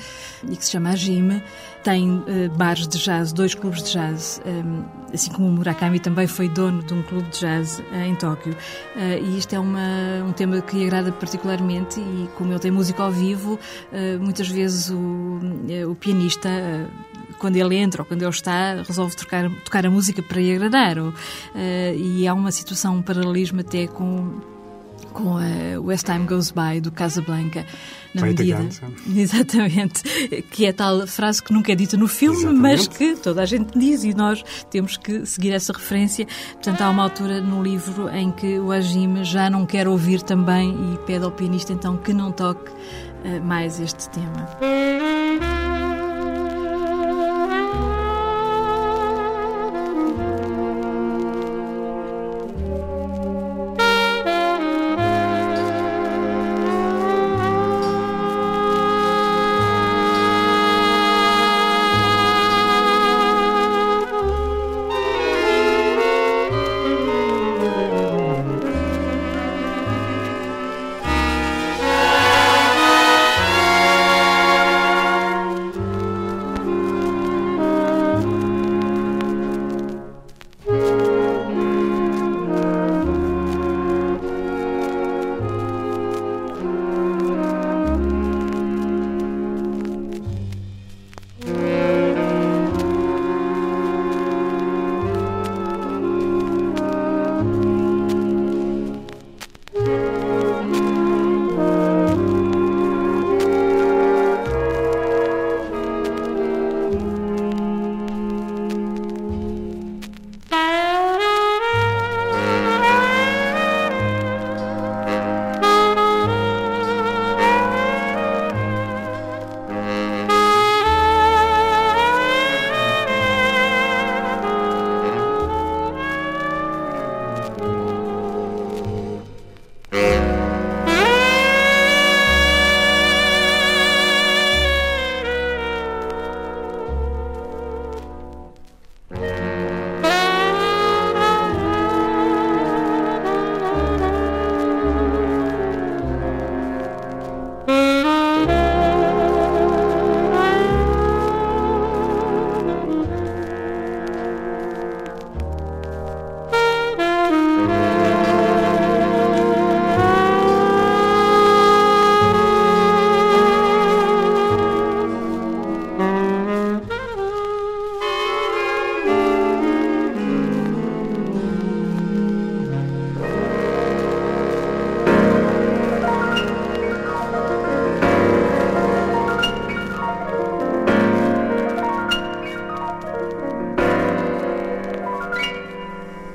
e 0.43 0.55
que 0.55 0.65
se 0.65 0.71
chama 0.71 0.95
Jim, 0.95 1.41
tem 1.83 2.09
uh, 2.11 2.23
bares 2.55 2.87
de 2.87 2.97
jazz, 2.97 3.31
dois 3.31 3.55
clubes 3.55 3.83
de 3.83 3.93
jazz, 3.93 4.41
um, 4.45 4.83
assim 5.13 5.31
como 5.31 5.47
o 5.47 5.51
Murakami 5.51 5.99
também 5.99 6.27
foi 6.27 6.49
dono 6.49 6.83
de 6.83 6.93
um 6.93 7.01
clube 7.03 7.29
de 7.29 7.39
jazz 7.39 7.79
uh, 7.79 7.95
em 7.95 8.15
Tóquio. 8.15 8.53
Uh, 8.53 9.23
e 9.23 9.37
isto 9.37 9.53
é 9.53 9.59
uma, 9.59 10.23
um 10.27 10.31
tema 10.33 10.61
que 10.61 10.77
lhe 10.77 10.85
agrada 10.85 11.11
particularmente 11.11 11.99
e 11.99 12.29
como 12.37 12.51
ele 12.51 12.59
tem 12.59 12.71
música 12.71 13.03
ao 13.03 13.11
vivo, 13.11 13.59
muitas 14.19 14.47
vezes 14.47 14.89
o, 14.89 15.39
o 15.89 15.95
pianista 15.95 16.49
quando 17.39 17.55
ele 17.55 17.75
entra 17.75 18.01
ou 18.01 18.05
quando 18.05 18.21
ele 18.21 18.29
está, 18.29 18.83
resolve 18.83 19.15
tocar, 19.15 19.49
tocar 19.63 19.85
a 19.85 19.89
música 19.89 20.21
para 20.21 20.39
lhe 20.39 20.53
agradar. 20.53 20.99
Ou, 20.99 21.09
uh, 21.09 21.15
e 21.95 22.27
há 22.27 22.33
uma 22.33 22.51
situação, 22.51 22.97
um 22.97 23.01
paralelismo 23.01 23.61
até 23.61 23.87
com 23.87 24.39
com 25.19 25.37
a 25.37 25.79
West 25.81 26.05
Time 26.05 26.25
Goes 26.25 26.51
By 26.51 26.79
do 26.79 26.91
Casablanca 26.91 27.65
na 28.15 28.21
medida 28.21 28.65
exatamente. 29.15 30.03
Que 30.49 30.65
é 30.65 30.73
tal 30.73 31.05
frase 31.05 31.43
que 31.43 31.51
nunca 31.51 31.73
é 31.73 31.75
dita 31.75 31.97
no 31.97 32.07
filme 32.07 32.37
exatamente. 32.37 32.61
mas 32.61 32.87
que 32.87 33.15
toda 33.15 33.41
a 33.41 33.45
gente 33.45 33.77
diz 33.77 34.03
e 34.03 34.13
nós 34.13 34.43
temos 34.69 34.95
que 34.95 35.25
seguir 35.25 35.51
essa 35.51 35.73
referência. 35.73 36.25
Portanto 36.53 36.81
há 36.81 36.89
uma 36.89 37.03
altura 37.03 37.41
no 37.41 37.61
livro 37.61 38.09
em 38.09 38.31
que 38.31 38.59
o 38.59 38.71
Ajime 38.71 39.25
já 39.25 39.49
não 39.49 39.65
quer 39.65 39.87
ouvir 39.87 40.21
também 40.21 40.71
e 40.93 40.97
pede 41.05 41.25
ao 41.25 41.31
pianista 41.31 41.73
então 41.73 41.97
que 41.97 42.13
não 42.13 42.31
toque 42.31 42.71
uh, 42.71 43.43
mais 43.43 43.79
este 43.79 44.09
tema 44.09 44.47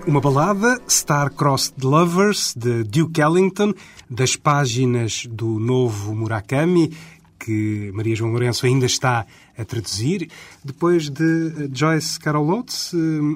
Uma 0.07 0.21
balada, 0.21 0.81
Star-Crossed 0.87 1.83
Lovers, 1.83 2.55
de 2.55 2.85
Duke 2.85 3.21
Ellington, 3.21 3.73
das 4.09 4.37
páginas 4.37 5.27
do 5.27 5.59
novo 5.59 6.15
Murakami, 6.15 6.93
que 7.39 7.91
Maria 7.95 8.15
João 8.15 8.31
Lourenço 8.31 8.67
ainda 8.67 8.85
está 8.85 9.27
a 9.57 9.65
traduzir. 9.65 10.29
Depois 10.63 11.09
de 11.09 11.71
Joyce 11.73 12.21
Carol 12.21 12.47
Oates, 12.49 12.93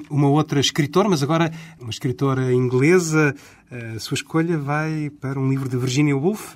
uma 0.09 0.29
outra 0.29 0.59
escritora, 0.59 1.09
mas 1.09 1.23
agora 1.23 1.51
uma 1.79 1.89
escritora 1.89 2.53
inglesa. 2.53 3.35
A 3.95 3.99
sua 3.99 4.15
escolha 4.15 4.57
vai 4.57 5.11
para 5.19 5.39
um 5.39 5.49
livro 5.49 5.67
de 5.67 5.75
Virginia 5.75 6.15
Woolf, 6.15 6.55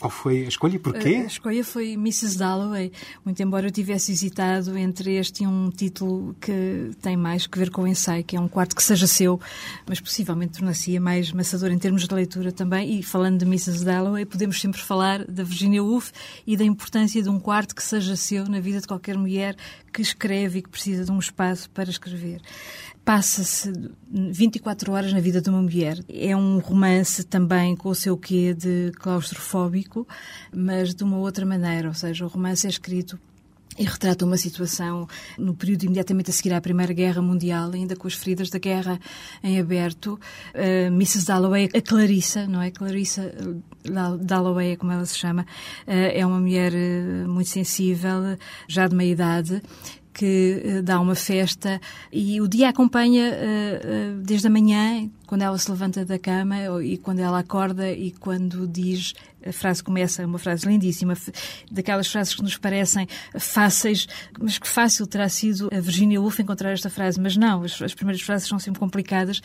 qual 0.00 0.10
foi 0.10 0.44
a 0.46 0.48
escolha 0.48 0.76
e 0.76 0.78
porquê? 0.78 1.16
A 1.16 1.26
escolha 1.26 1.62
foi 1.62 1.92
Mrs. 1.92 2.38
Dalloway, 2.38 2.90
muito 3.22 3.40
embora 3.42 3.66
eu 3.66 3.70
tivesse 3.70 4.10
hesitado 4.10 4.76
entre 4.78 5.16
este 5.16 5.44
e 5.44 5.46
um 5.46 5.68
título 5.68 6.34
que 6.40 6.90
tem 7.02 7.18
mais 7.18 7.46
que 7.46 7.58
ver 7.58 7.70
com 7.70 7.82
o 7.82 7.86
ensaio, 7.86 8.24
que 8.24 8.34
é 8.34 8.40
um 8.40 8.48
quarto 8.48 8.74
que 8.74 8.82
seja 8.82 9.06
seu, 9.06 9.38
mas 9.86 10.00
possivelmente 10.00 10.58
tornar-se 10.58 10.98
mais 10.98 11.30
maçador 11.32 11.70
em 11.70 11.78
termos 11.78 12.08
de 12.08 12.14
leitura 12.14 12.50
também. 12.50 12.98
E 12.98 13.02
falando 13.02 13.40
de 13.40 13.44
Mrs. 13.44 13.84
Dalloway, 13.84 14.24
podemos 14.24 14.58
sempre 14.58 14.80
falar 14.80 15.24
da 15.26 15.44
Virginia 15.44 15.84
Woolf 15.84 16.12
e 16.46 16.56
da 16.56 16.64
importância 16.64 17.22
de 17.22 17.28
um 17.28 17.38
quarto 17.38 17.74
que 17.74 17.82
seja 17.82 18.16
seu 18.16 18.46
na 18.46 18.58
vida 18.58 18.80
de 18.80 18.86
qualquer 18.86 19.18
mulher 19.18 19.54
que 19.92 20.00
escreve 20.00 20.60
e 20.60 20.62
que 20.62 20.70
precisa 20.70 21.04
de 21.04 21.12
um 21.12 21.18
espaço 21.18 21.68
para 21.70 21.90
escrever 21.90 22.40
passa-se 23.10 23.72
24 24.08 24.92
horas 24.92 25.12
na 25.12 25.18
vida 25.18 25.40
de 25.40 25.50
uma 25.50 25.60
mulher. 25.60 25.98
É 26.08 26.36
um 26.36 26.60
romance 26.60 27.24
também 27.24 27.74
com 27.74 27.88
o 27.88 27.94
seu 27.94 28.16
quê 28.16 28.54
de 28.54 28.92
claustrofóbico, 29.00 30.06
mas 30.54 30.94
de 30.94 31.02
uma 31.02 31.18
outra 31.18 31.44
maneira, 31.44 31.88
ou 31.88 31.94
seja, 31.94 32.24
o 32.24 32.28
romance 32.28 32.68
é 32.68 32.70
escrito 32.70 33.18
e 33.76 33.84
retrata 33.84 34.24
uma 34.24 34.36
situação 34.36 35.08
no 35.36 35.54
período 35.54 35.84
imediatamente 35.84 36.30
a 36.30 36.32
seguir 36.32 36.52
à 36.52 36.60
Primeira 36.60 36.92
Guerra 36.92 37.20
Mundial, 37.20 37.70
ainda 37.72 37.96
com 37.96 38.06
as 38.06 38.14
feridas 38.14 38.48
da 38.48 38.58
guerra 38.58 39.00
em 39.42 39.58
aberto. 39.58 40.20
Uh, 40.54 40.86
Mrs. 40.88 41.26
Dalloway, 41.26 41.68
a 41.74 41.80
Clarissa, 41.80 42.46
não 42.46 42.62
é? 42.62 42.70
Clarissa 42.70 43.32
Dalloway, 44.20 44.72
é 44.72 44.76
como 44.76 44.92
ela 44.92 45.06
se 45.06 45.16
chama, 45.16 45.42
uh, 45.42 45.46
é 45.86 46.24
uma 46.24 46.38
mulher 46.38 46.72
uh, 46.72 47.28
muito 47.28 47.48
sensível, 47.48 48.36
já 48.68 48.86
de 48.86 48.94
meia 48.94 49.12
idade, 49.12 49.62
que 50.12 50.82
dá 50.82 51.00
uma 51.00 51.14
festa 51.14 51.80
e 52.12 52.40
o 52.40 52.48
dia 52.48 52.68
acompanha 52.68 53.32
desde 54.22 54.46
a 54.46 54.50
manhã, 54.50 55.08
quando 55.30 55.42
ela 55.42 55.56
se 55.56 55.70
levanta 55.70 56.04
da 56.04 56.18
cama 56.18 56.56
e 56.82 56.98
quando 56.98 57.20
ela 57.20 57.38
acorda 57.38 57.88
e 57.88 58.10
quando 58.10 58.66
diz 58.66 59.14
a 59.46 59.52
frase 59.52 59.82
começa, 59.82 60.24
uma 60.26 60.38
frase 60.38 60.66
lindíssima, 60.66 61.14
daquelas 61.70 62.08
frases 62.08 62.34
que 62.34 62.42
nos 62.42 62.56
parecem 62.56 63.06
fáceis, 63.38 64.06
mas 64.38 64.58
que 64.58 64.68
fácil 64.68 65.06
terá 65.06 65.28
sido 65.28 65.68
a 65.72 65.80
Virginia 65.80 66.20
Woolf 66.20 66.40
encontrar 66.40 66.72
esta 66.72 66.90
frase, 66.90 67.18
mas 67.20 67.36
não, 67.36 67.62
as, 67.62 67.80
as, 67.80 67.94
primeiras 67.94 68.22
frases 68.22 68.48
são 68.48 68.58
sempre 68.58 68.80
complicadas. 68.80 69.40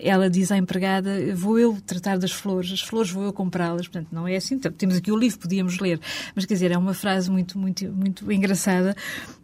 Ela 0.00 0.28
diz 0.28 0.52
à 0.52 0.56
empregada, 0.56 1.34
vou 1.34 1.58
eu 1.58 1.78
tratar 1.86 2.18
das 2.18 2.32
flores, 2.32 2.72
as 2.72 2.80
flores 2.80 3.10
vou 3.10 3.24
eu 3.24 3.32
comprá-las, 3.32 3.88
portanto 3.88 4.08
não 4.12 4.28
é 4.28 4.36
assim, 4.36 4.58
temos 4.58 4.96
aqui 4.96 5.10
o 5.10 5.16
livro, 5.16 5.38
podíamos 5.38 5.78
ler, 5.78 6.00
mas 6.34 6.44
quer 6.44 6.54
dizer, 6.54 6.70
é 6.70 6.78
uma 6.78 6.94
frase 6.94 7.30
muito, 7.30 7.58
muito, 7.58 7.90
muito 7.90 8.30
engraçada, 8.30 8.94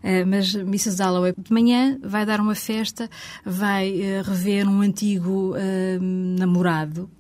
eh, 0.03 0.25
mas 0.25 0.55
Mrs. 0.55 0.97
Dalloway 0.97 1.35
de 1.37 1.53
manhã 1.53 1.99
vai 2.03 2.27
dar 2.27 2.41
uma 2.41 2.55
festa, 2.55 3.09
vai 3.45 4.01
eh, 4.01 4.23
rever 4.23 4.69
um 4.69 4.81
antigo 4.81 5.55
uh, 5.99 6.03
namorado, 6.39 7.11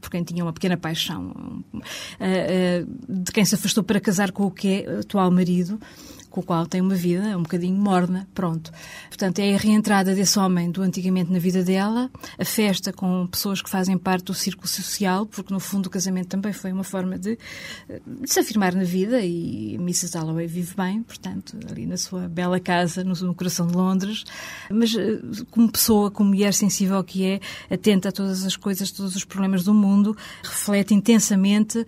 por 0.00 0.10
quem 0.10 0.22
tinha 0.22 0.44
uma 0.44 0.52
pequena 0.52 0.76
paixão, 0.76 1.62
uh, 1.72 1.78
uh, 1.78 3.22
de 3.22 3.32
quem 3.32 3.44
se 3.44 3.54
afastou 3.54 3.84
para 3.84 4.00
casar 4.00 4.32
com 4.32 4.44
o 4.44 4.50
que 4.50 4.68
é 4.68 4.98
atual 5.00 5.30
marido, 5.30 5.78
com 6.32 6.40
o 6.40 6.42
qual 6.42 6.66
tem 6.66 6.80
uma 6.80 6.94
vida 6.94 7.36
um 7.36 7.42
bocadinho 7.42 7.76
morna, 7.76 8.26
pronto. 8.34 8.72
Portanto, 9.08 9.38
é 9.38 9.54
a 9.54 9.58
reentrada 9.58 10.14
desse 10.14 10.38
homem 10.38 10.70
do 10.70 10.82
antigamente 10.82 11.30
na 11.30 11.38
vida 11.38 11.62
dela, 11.62 12.10
a 12.38 12.44
festa 12.44 12.92
com 12.92 13.26
pessoas 13.26 13.60
que 13.60 13.68
fazem 13.68 13.96
parte 13.98 14.24
do 14.24 14.34
círculo 14.34 14.66
social, 14.66 15.26
porque 15.26 15.52
no 15.52 15.60
fundo 15.60 15.86
o 15.86 15.90
casamento 15.90 16.28
também 16.28 16.52
foi 16.52 16.72
uma 16.72 16.82
forma 16.82 17.18
de, 17.18 17.38
de 18.06 18.32
se 18.32 18.40
afirmar 18.40 18.74
na 18.74 18.84
vida 18.84 19.20
e 19.20 19.74
Mrs. 19.74 20.12
Dalloway 20.12 20.46
vive 20.46 20.74
bem, 20.74 21.02
portanto, 21.02 21.56
ali 21.70 21.86
na 21.86 21.98
sua 21.98 22.28
bela 22.28 22.58
casa, 22.58 23.04
no, 23.04 23.14
no 23.14 23.34
coração 23.34 23.66
de 23.66 23.74
Londres, 23.74 24.24
mas 24.70 24.94
eh, 24.94 25.20
como 25.50 25.70
pessoa, 25.70 26.10
como 26.10 26.30
mulher 26.30 26.54
sensível 26.54 27.04
que 27.04 27.26
é, 27.26 27.40
atenta 27.70 28.08
a 28.08 28.12
todas 28.12 28.44
as 28.44 28.56
coisas, 28.56 28.90
todos 28.90 29.14
os 29.14 29.24
problemas 29.24 29.64
do 29.64 29.74
mundo, 29.74 30.16
reflete 30.42 30.94
intensamente 30.94 31.84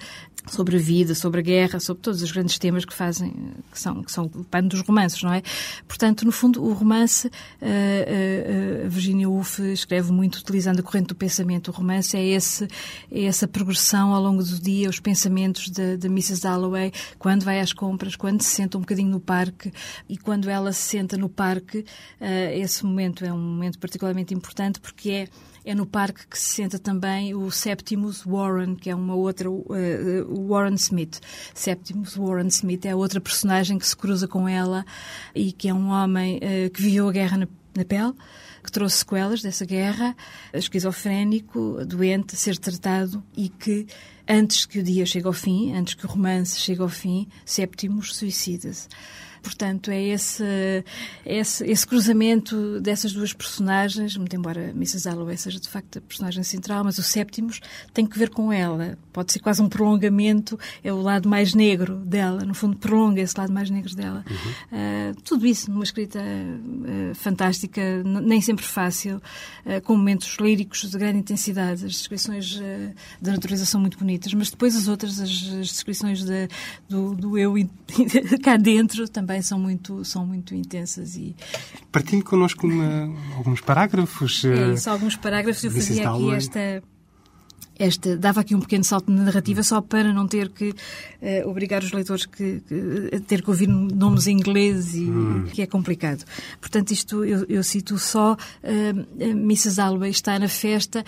sobre 0.47 0.77
a 0.77 0.79
vida, 0.79 1.15
sobre 1.15 1.41
a 1.41 1.43
guerra, 1.43 1.81
sobre 1.81 2.03
todos 2.03 2.23
os 2.23 2.31
grandes 2.31 2.59
temas 2.59 2.85
que 2.85 2.93
fazem, 2.93 3.33
que 3.73 3.81
são, 3.81 4.03
que 4.03 4.13
são 4.13 4.25
o 4.27 4.45
pano 4.45 4.69
dos 4.69 4.81
romances, 4.81 5.23
não 5.23 5.33
é? 5.33 5.43
Portanto, 5.89 6.25
no 6.25 6.33
fundo, 6.33 6.63
o 6.63 6.73
romance, 6.73 7.29
uh, 7.29 8.87
uh, 8.87 8.89
Virginia 8.89 9.29
Woolf 9.29 9.59
escreve 9.61 10.13
muito 10.13 10.37
utilizando 10.37 10.81
a 10.81 10.83
corrente 10.83 11.09
do 11.09 11.15
pensamento. 11.15 11.69
O 11.69 11.71
romance 11.73 12.17
é, 12.17 12.25
esse, 12.25 12.69
é 13.11 13.25
essa 13.25 13.49
progressão 13.49 14.13
ao 14.13 14.23
longo 14.23 14.43
do 14.43 14.61
dia, 14.61 14.89
os 14.89 15.01
pensamentos 15.01 15.71
de, 15.71 15.97
de 15.97 16.07
Mrs. 16.09 16.43
Dalloway, 16.43 16.93
quando 17.19 17.45
vai 17.45 17.61
às 17.61 17.73
compras, 17.73 18.15
quando 18.15 18.43
se 18.43 18.51
senta 18.51 18.77
um 18.77 18.83
bocadinho 18.83 19.11
no 19.11 19.21
parque 19.21 19.73
e 20.09 20.19
quando 20.19 20.51
ela 20.51 20.73
se 20.73 20.83
senta 20.83 21.17
no 21.17 21.29
parque, 21.29 21.79
uh, 21.79 22.53
esse 22.53 22.85
momento 22.85 23.25
é 23.25 23.33
um 23.33 23.39
momento 23.39 23.79
particularmente 23.79 24.35
importante 24.35 24.79
porque 24.79 25.11
é 25.11 25.29
é 25.65 25.75
no 25.75 25.87
parque 25.87 26.27
que 26.27 26.39
se 26.39 26.57
senta 26.57 26.79
também 26.79 27.35
o 27.35 27.51
Septimus 27.51 28.23
Warren, 28.25 28.75
que 28.77 28.91
é 28.91 28.95
uma 28.95 29.15
outra, 29.15 29.51
uh, 29.51 30.49
Warren 30.49 30.75
Smith. 30.75 31.21
Septimus 31.55 32.17
Warren 32.17 32.49
Smith 32.49 32.85
é 32.85 32.95
outra 32.95 33.21
personagem 33.21 33.79
que 33.79 33.87
se 33.87 33.97
cruza 33.97 34.29
com 34.29 34.49
ela 34.49 34.85
e 35.35 35.53
que 35.53 35.69
é 35.69 35.75
um 35.75 35.89
homem 35.89 36.37
uh, 36.37 36.71
que 36.71 36.83
viveu 36.83 37.09
a 37.09 37.13
guerra 37.13 37.39
na, 37.39 37.49
na 37.75 37.85
pele 37.85 38.15
que 38.65 38.73
trouxe 38.73 38.99
sequelas 38.99 39.43
dessa 39.43 39.67
guerra, 39.67 40.17
esquizofrénico, 40.53 41.85
doente, 41.85 42.35
a 42.35 42.39
ser 42.39 42.57
tratado 42.57 43.23
e 43.37 43.51
que, 43.51 43.87
antes 44.27 44.65
que 44.65 44.79
o 44.79 44.83
dia 44.83 45.05
chegue 45.05 45.27
ao 45.27 45.35
fim, 45.35 45.75
antes 45.75 45.93
que 45.93 46.07
o 46.07 46.09
romance 46.09 46.59
chegue 46.59 46.81
ao 46.81 46.89
fim, 46.89 47.29
Septimus 47.45 48.17
suicida-se. 48.17 48.89
Portanto, 49.45 49.91
é 49.91 50.03
esse, 50.03 50.43
esse, 51.27 51.65
esse, 51.67 51.87
cruzamento 51.87 52.81
dessas 52.81 53.13
duas 53.13 53.35
personagens, 53.35 54.17
muito 54.17 54.35
embora 54.35 54.71
Mrs. 54.71 55.07
Alloway 55.07 55.37
seja 55.37 55.61
de 55.61 55.69
facto 55.69 55.99
a 55.99 56.01
personagem 56.01 56.43
central, 56.43 56.83
mas 56.83 56.97
o 56.97 57.03
Séptimos 57.03 57.61
tem 57.93 58.07
que 58.07 58.19
ver 58.19 58.31
com 58.31 58.51
ela. 58.51 58.97
Pode 59.13 59.33
ser 59.33 59.41
quase 59.41 59.61
um 59.61 59.69
prolongamento, 59.69 60.59
é 60.83 60.91
o 60.91 61.01
lado 61.03 61.29
mais 61.29 61.53
negro 61.53 61.97
dela, 61.97 62.43
no 62.43 62.55
fundo 62.55 62.79
prolonga 62.79 63.21
esse 63.21 63.39
lado 63.39 63.53
mais 63.53 63.69
negro 63.69 63.95
dela. 63.95 64.25
Uhum. 64.29 65.13
Uh, 65.13 65.23
tudo 65.23 65.47
isso 65.47 65.71
numa 65.71 65.85
escrita 65.85 66.21
uh, 66.21 67.15
fantástica, 67.15 68.03
nem 68.03 68.41
sempre 68.41 68.65
fácil, 68.65 69.21
uh, 69.67 69.81
com 69.83 69.95
momentos 69.95 70.39
líricos 70.41 70.91
de 70.91 70.97
grande 70.97 71.19
intensidade. 71.19 71.85
As 71.85 71.93
descrições 71.93 72.59
da 73.21 73.33
natureza 73.33 73.67
são 73.67 73.79
muito 73.79 73.99
bonitas, 73.99 74.33
mas 74.33 74.51
depois 74.51 74.75
as 74.75 74.89
outras, 74.89 75.21
as, 75.21 75.31
as 75.31 75.69
descrições 75.69 76.25
de, 76.25 76.49
do, 76.89 77.15
do 77.15 77.39
eu 77.39 77.55
cá 78.43 78.57
dentro 78.57 79.07
também 79.09 79.34
também 79.35 79.43
são 79.43 79.59
muito, 79.59 80.05
são 80.05 80.27
muito 80.27 80.55
intensas. 80.55 81.17
E... 81.17 81.35
Partilhe 81.91 82.23
connosco 82.23 82.67
uma, 82.67 83.13
alguns 83.37 83.61
parágrafos. 83.61 84.45
É 84.45 84.75
isso, 84.75 84.89
alguns 84.89 85.17
parágrafos. 85.17 85.65
Eu 85.65 85.71
fazia 85.71 86.09
aqui 86.09 86.31
esta 86.31 86.83
esta, 87.77 88.17
dava 88.17 88.41
aqui 88.41 88.55
um 88.55 88.61
pequeno 88.61 88.85
salto 88.85 89.11
na 89.11 89.25
narrativa 89.25 89.61
só 89.65 89.81
para 89.81 90.13
não 90.13 90.29
ter 90.29 90.49
que 90.49 90.71
uh, 90.71 91.49
obrigar 91.49 91.83
os 91.83 91.91
leitores 91.91 92.25
que, 92.25 92.61
que, 92.61 93.11
a 93.17 93.19
ter 93.19 93.43
que 93.43 93.51
ouvir 93.51 93.67
nomes 93.67 94.29
em 94.29 94.37
inglês 94.37 94.95
e 94.95 95.11
hum. 95.11 95.47
que 95.53 95.61
é 95.61 95.67
complicado. 95.67 96.25
Portanto, 96.61 96.93
isto 96.93 97.25
eu, 97.25 97.45
eu 97.49 97.65
cito 97.65 97.99
só 97.99 98.35
uh, 98.35 99.19
Mrs. 99.21 99.81
Alba 99.81 100.09
está 100.09 100.39
na 100.39 100.47
festa 100.47 101.05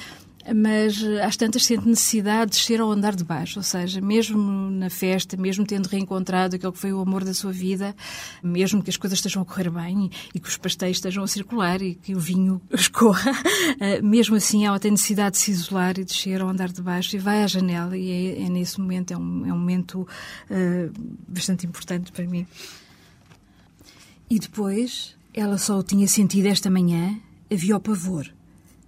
mas 0.54 1.02
eh, 1.02 1.22
às 1.22 1.36
tantas 1.36 1.64
sente 1.64 1.88
necessidade 1.88 2.52
de 2.52 2.56
descer 2.58 2.80
ao 2.80 2.90
andar 2.90 3.14
de 3.14 3.24
baixo, 3.24 3.58
ou 3.58 3.62
seja, 3.62 4.00
mesmo 4.00 4.70
na 4.70 4.90
festa, 4.90 5.36
mesmo 5.36 5.66
tendo 5.66 5.86
reencontrado 5.86 6.56
aquele 6.56 6.72
que 6.72 6.78
foi 6.78 6.92
o 6.92 7.00
amor 7.00 7.24
da 7.24 7.34
sua 7.34 7.52
vida, 7.52 7.94
mesmo 8.42 8.82
que 8.82 8.90
as 8.90 8.96
coisas 8.96 9.18
estejam 9.18 9.42
a 9.42 9.44
correr 9.44 9.70
bem 9.70 10.10
e, 10.34 10.40
que 10.40 10.48
os 10.48 10.56
pastéis 10.56 10.98
estejam 10.98 11.24
a 11.24 11.26
circular 11.26 11.82
e 11.82 11.94
que 11.94 12.14
o 12.14 12.20
vinho 12.20 12.60
escorra, 12.72 13.32
eh, 13.80 14.00
mesmo 14.02 14.36
assim 14.36 14.66
ela 14.66 14.78
tem 14.78 14.90
necessidade 14.90 15.36
de 15.36 15.42
se 15.42 15.50
isolar 15.50 15.98
e 15.98 16.04
descer 16.04 16.40
ao 16.40 16.48
andar 16.48 16.70
de 16.70 16.82
baixo 16.82 17.16
e 17.16 17.18
vai 17.18 17.42
à 17.42 17.46
janela. 17.46 17.96
E 17.96 18.10
é, 18.10 18.42
é 18.42 18.48
nesse 18.48 18.80
momento, 18.80 19.12
é 19.12 19.16
um, 19.16 19.46
é 19.46 19.52
um 19.52 19.58
momento 19.58 20.06
uh, 20.50 20.92
bastante 21.26 21.66
importante 21.66 22.12
para 22.12 22.26
mim. 22.26 22.46
E 24.28 24.38
depois, 24.38 25.16
ela 25.32 25.58
só 25.58 25.78
o 25.78 25.82
tinha 25.82 26.06
sentido 26.06 26.46
esta 26.46 26.70
manhã, 26.70 27.18
havia 27.50 27.76
o 27.76 27.80
pavor 27.80 28.35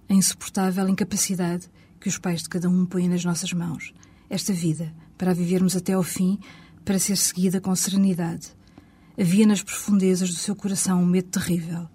a 0.09 0.13
insuportável 0.13 0.89
incapacidade 0.89 1.69
que 1.99 2.09
os 2.09 2.17
pais 2.17 2.41
de 2.41 2.49
cada 2.49 2.67
um 2.67 2.83
põem 2.83 3.07
nas 3.07 3.23
nossas 3.23 3.53
mãos. 3.53 3.93
Esta 4.27 4.51
vida, 4.51 4.91
para 5.15 5.31
a 5.31 5.35
vivermos 5.35 5.75
até 5.75 5.93
ao 5.93 6.01
fim, 6.01 6.39
para 6.83 6.97
ser 6.97 7.15
seguida 7.15 7.61
com 7.61 7.75
serenidade. 7.75 8.47
Havia 9.19 9.45
nas 9.45 9.61
profundezas 9.61 10.29
do 10.29 10.35
seu 10.35 10.55
coração 10.55 11.03
um 11.03 11.05
medo 11.05 11.29
terrível. 11.29 11.87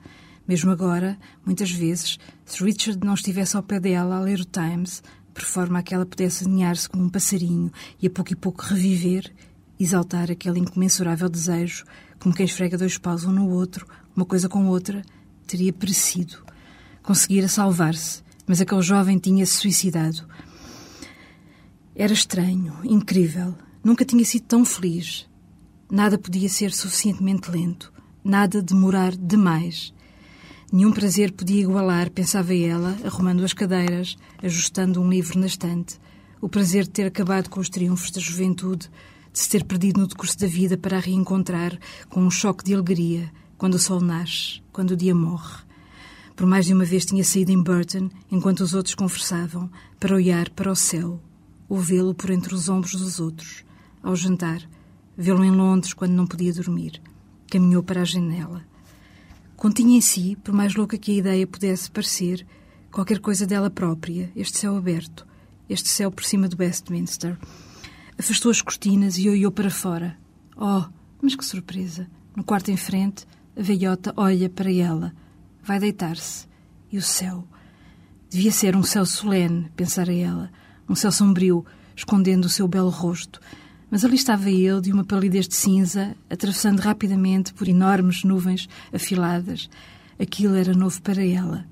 Mesmo 0.47 0.71
agora, 0.71 1.19
muitas 1.45 1.73
vezes, 1.73 2.19
se 2.45 2.63
Richard 2.63 3.05
não 3.05 3.15
estivesse 3.15 3.57
ao 3.57 3.63
pé 3.63 3.81
dela 3.81 4.17
a 4.17 4.21
ler 4.21 4.41
o 4.41 4.45
Times, 4.45 5.03
por 5.33 5.43
forma 5.43 5.81
a 5.81 5.83
que 5.83 5.95
ela 5.95 6.07
pudesse 6.07 6.45
aninhar-se 6.45 6.89
como 6.89 7.03
um 7.03 7.09
passarinho 7.09 7.73
e 8.01 8.07
a 8.07 8.11
pouco 8.11 8.33
e 8.33 8.37
pouco 8.37 8.63
reviver, 8.63 9.35
exaltar 9.81 10.31
aquele 10.31 10.61
incomensurável 10.61 11.29
desejo, 11.29 11.85
como 12.21 12.35
quem 12.35 12.47
esfrega 12.47 12.79
dois 12.79 12.97
paus 12.97 13.25
um 13.25 13.33
no 13.33 13.49
outro, 13.49 13.87
uma 14.15 14.25
coisa 14.25 14.49
com 14.49 14.69
outra, 14.69 15.03
teria 15.47 15.73
perecido 15.73 16.45
conseguira 17.05 17.47
salvar-se, 17.47 18.23
mas 18.47 18.63
aquele 18.63 18.81
jovem 18.81 19.19
tinha-se 19.19 19.53
suicidado. 19.53 20.27
Era 21.95 22.15
estranho, 22.15 22.75
incrível. 22.83 23.55
Nunca 23.85 24.07
tinha 24.07 24.25
sido 24.25 24.47
tão 24.47 24.65
feliz. 24.65 25.29
Nada 25.93 26.19
podia 26.19 26.49
ser 26.49 26.73
suficientemente 26.73 27.51
lento, 27.51 27.93
nada 28.25 28.63
demorar 28.63 29.15
demais. 29.15 29.93
Nenhum 30.73 30.91
prazer 30.91 31.31
podia 31.31 31.61
igualar, 31.61 32.11
pensava 32.11 32.55
ela, 32.55 32.97
arrumando 33.05 33.45
as 33.45 33.53
cadeiras, 33.53 34.17
ajustando 34.43 35.01
um 35.01 35.09
livro 35.09 35.39
na 35.39 35.47
estante. 35.47 36.01
O 36.41 36.49
prazer 36.49 36.85
de 36.85 36.91
ter 36.91 37.07
acabado 37.07 37.51
com 37.51 37.61
os 37.61 37.69
triunfos 37.69 38.11
da 38.11 38.21
juventude, 38.21 38.91
de 39.31 39.39
se 39.39 39.51
ter 39.51 39.63
perdido 39.63 40.01
no 40.01 40.09
decurso 40.09 40.39
da 40.39 40.47
vida 40.47 40.79
para 40.79 40.97
a 40.97 41.01
reencontrar 41.01 41.79
com 42.09 42.23
um 42.23 42.31
choque 42.31 42.65
de 42.65 42.73
alegria, 42.73 43.31
quando 43.59 43.75
o 43.75 43.79
sol 43.79 44.01
nasce, 44.01 44.63
quando 44.73 44.93
o 44.93 44.97
dia 44.97 45.15
morre. 45.15 45.65
Por 46.37 46.47
mais 46.47 46.67
de 46.67 46.75
uma 46.75 46.85
vez 46.85 47.05
tinha 47.05 47.23
saído 47.23 47.53
em 47.53 47.63
Burton, 47.63 48.11
enquanto 48.31 48.61
os 48.61 48.75
outros 48.75 48.97
conversavam, 48.97 49.71
para 50.01 50.17
olhar 50.17 50.51
para 50.51 50.71
o 50.71 50.75
céu, 50.75 51.21
ouvi-lo 51.69 52.13
por 52.13 52.31
entre 52.31 52.53
os 52.55 52.69
ombros 52.69 52.97
dos 52.97 53.21
outros. 53.21 53.65
Ao 54.03 54.17
jantar, 54.17 54.61
vê-lo 55.17 55.45
em 55.45 55.53
Londres 55.53 55.95
quando 55.95 56.13
não 56.13 56.27
podia 56.27 56.53
dormir. 56.53 57.01
Caminhou 57.49 57.85
para 57.85 58.01
a 58.01 58.05
janela. 58.05 58.65
Continha 59.57 59.97
em 59.97 60.01
si, 60.01 60.37
por 60.43 60.53
mais 60.53 60.75
louca 60.75 60.99
que 60.99 61.13
a 61.13 61.15
ideia 61.15 61.47
pudesse 61.47 61.89
parecer, 61.89 62.45
qualquer 62.91 63.21
coisa 63.21 63.47
dela 63.47 63.71
própria, 63.71 64.33
este 64.35 64.59
céu 64.59 64.77
aberto, 64.77 65.25
este 65.69 65.89
céu 65.89 66.11
por 66.11 66.25
cima 66.25 66.49
do 66.49 66.57
Westminster. 66.59 67.39
Afastou 68.19 68.51
as 68.51 68.61
cortinas 68.61 69.17
e 69.19 69.29
olhou 69.29 69.53
para 69.53 69.71
fora. 69.71 70.19
Oh, 70.57 70.85
mas 71.23 71.37
que 71.37 71.45
surpresa! 71.45 72.09
No 72.35 72.43
quarto 72.43 72.73
em 72.73 72.77
frente, 72.77 73.25
a 73.57 73.63
velhota 73.63 74.13
olha 74.17 74.51
para 74.51 74.73
ela 74.73 75.15
vai 75.65 75.81
deitar-se. 75.81 76.47
E 76.93 76.99
o 76.99 77.03
céu? 77.03 77.45
Devia 78.29 78.53
ser 78.53 78.77
um 78.77 78.83
céu 78.83 79.07
solene, 79.07 79.71
pensara 79.75 80.13
ela, 80.13 80.51
um 80.89 80.95
céu 80.95 81.11
sombrio, 81.11 81.65
escondendo 81.97 82.45
o 82.45 82.51
seu 82.51 82.69
belo 82.69 82.91
rosto. 82.91 83.41
Mas 83.91 84.05
ali 84.05 84.17
estava 84.17 84.51
ele, 84.51 84.81
de 84.81 84.93
uma 84.93 85.05
palidez 85.05 85.49
de 85.49 85.55
cinza, 85.55 86.17
atravessando 86.29 86.81
rapidamente 86.81 87.55
por 87.55 87.69
enormes 87.69 88.25
nuvens 88.25 88.69
afiladas. 88.93 89.71
Aquilo 90.19 90.57
era 90.57 90.75
novo 90.75 91.01
para 91.01 91.25
ela. 91.25 91.65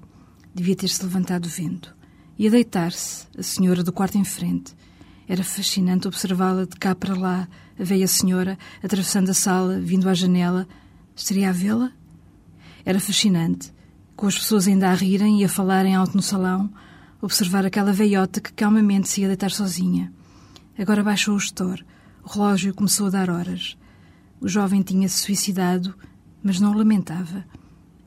Devia 0.55 0.77
ter-se 0.77 1.03
levantado 1.03 1.47
o 1.47 1.49
vento. 1.49 1.95
E 2.39 2.47
a 2.47 2.51
deitar-se, 2.51 3.27
a 3.37 3.43
senhora 3.43 3.83
do 3.83 3.93
quarto 3.93 4.17
em 4.17 4.25
frente. 4.25 4.75
Era 5.29 5.45
fascinante 5.45 6.09
observá-la 6.09 6.65
de 6.65 6.77
cá 6.77 6.95
para 6.95 7.15
lá, 7.15 7.49
a 7.79 7.85
velha 7.85 8.07
senhora, 8.07 8.59
atravessando 8.83 9.31
a 9.31 9.35
sala, 9.35 9.81
vindo 9.81 10.09
à 10.09 10.15
janela. 10.15 10.67
Estaria 11.15 11.49
a 11.49 11.53
vê-la? 11.53 11.93
Era 12.85 13.01
fascinante 13.01 13.73
com 14.17 14.27
as 14.27 14.39
pessoas 14.39 14.69
ainda 14.69 14.91
a 14.91 14.95
rirem 14.95 15.41
e 15.41 15.45
a 15.45 15.49
falarem 15.49 15.95
alto 15.95 16.17
no 16.17 16.23
salão, 16.23 16.73
observar 17.21 17.65
aquela 17.65 17.93
veiota 17.93 18.41
que 18.41 18.53
calmamente 18.53 19.09
se 19.09 19.21
ia 19.21 19.29
deitar 19.29 19.51
sozinha. 19.51 20.13
Agora 20.79 21.03
baixou 21.03 21.35
o 21.35 21.41
gestor. 21.41 21.85
O 22.25 22.29
relógio 22.29 22.75
começou 22.75 23.07
a 23.07 23.11
dar 23.11 23.31
horas. 23.31 23.77
O 24.41 24.49
jovem 24.49 24.83
tinha-se 24.83 25.21
suicidado, 25.21 25.95
mas 26.43 26.59
não 26.59 26.73
o 26.73 26.77
lamentava. 26.77 27.45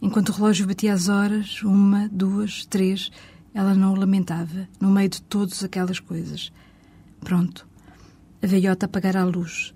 Enquanto 0.01 0.29
o 0.29 0.33
relógio 0.33 0.67
batia 0.67 0.93
as 0.93 1.07
horas, 1.07 1.61
uma, 1.63 2.09
duas, 2.09 2.65
três, 2.65 3.09
ela 3.53 3.73
não 3.73 3.93
o 3.93 3.95
lamentava, 3.95 4.67
no 4.79 4.91
meio 4.91 5.09
de 5.09 5.21
todas 5.21 5.63
aquelas 5.63 5.99
coisas. 5.99 6.51
Pronto. 7.21 7.67
A 8.43 8.47
veiota 8.47 8.85
apagara 8.85 9.21
a 9.21 9.25
luz. 9.25 9.73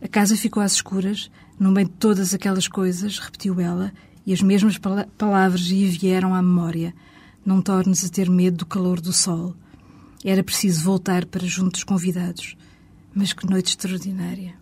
A 0.00 0.08
casa 0.08 0.36
ficou 0.36 0.62
às 0.62 0.72
escuras, 0.72 1.30
no 1.58 1.70
meio 1.70 1.88
de 1.88 1.94
todas 1.94 2.32
aquelas 2.32 2.66
coisas, 2.66 3.18
repetiu 3.18 3.60
ela, 3.60 3.92
e 4.28 4.32
as 4.34 4.42
mesmas 4.42 4.78
palavras 5.16 5.62
lhe 5.62 5.86
vieram 5.86 6.34
à 6.34 6.42
memória. 6.42 6.94
Não 7.46 7.62
tornes 7.62 8.04
a 8.04 8.10
ter 8.10 8.28
medo 8.28 8.58
do 8.58 8.66
calor 8.66 9.00
do 9.00 9.10
sol. 9.10 9.56
Era 10.22 10.44
preciso 10.44 10.84
voltar 10.84 11.24
para 11.24 11.46
junto 11.46 11.72
dos 11.72 11.84
convidados. 11.84 12.54
Mas 13.14 13.32
que 13.32 13.48
noite 13.48 13.68
extraordinária! 13.68 14.54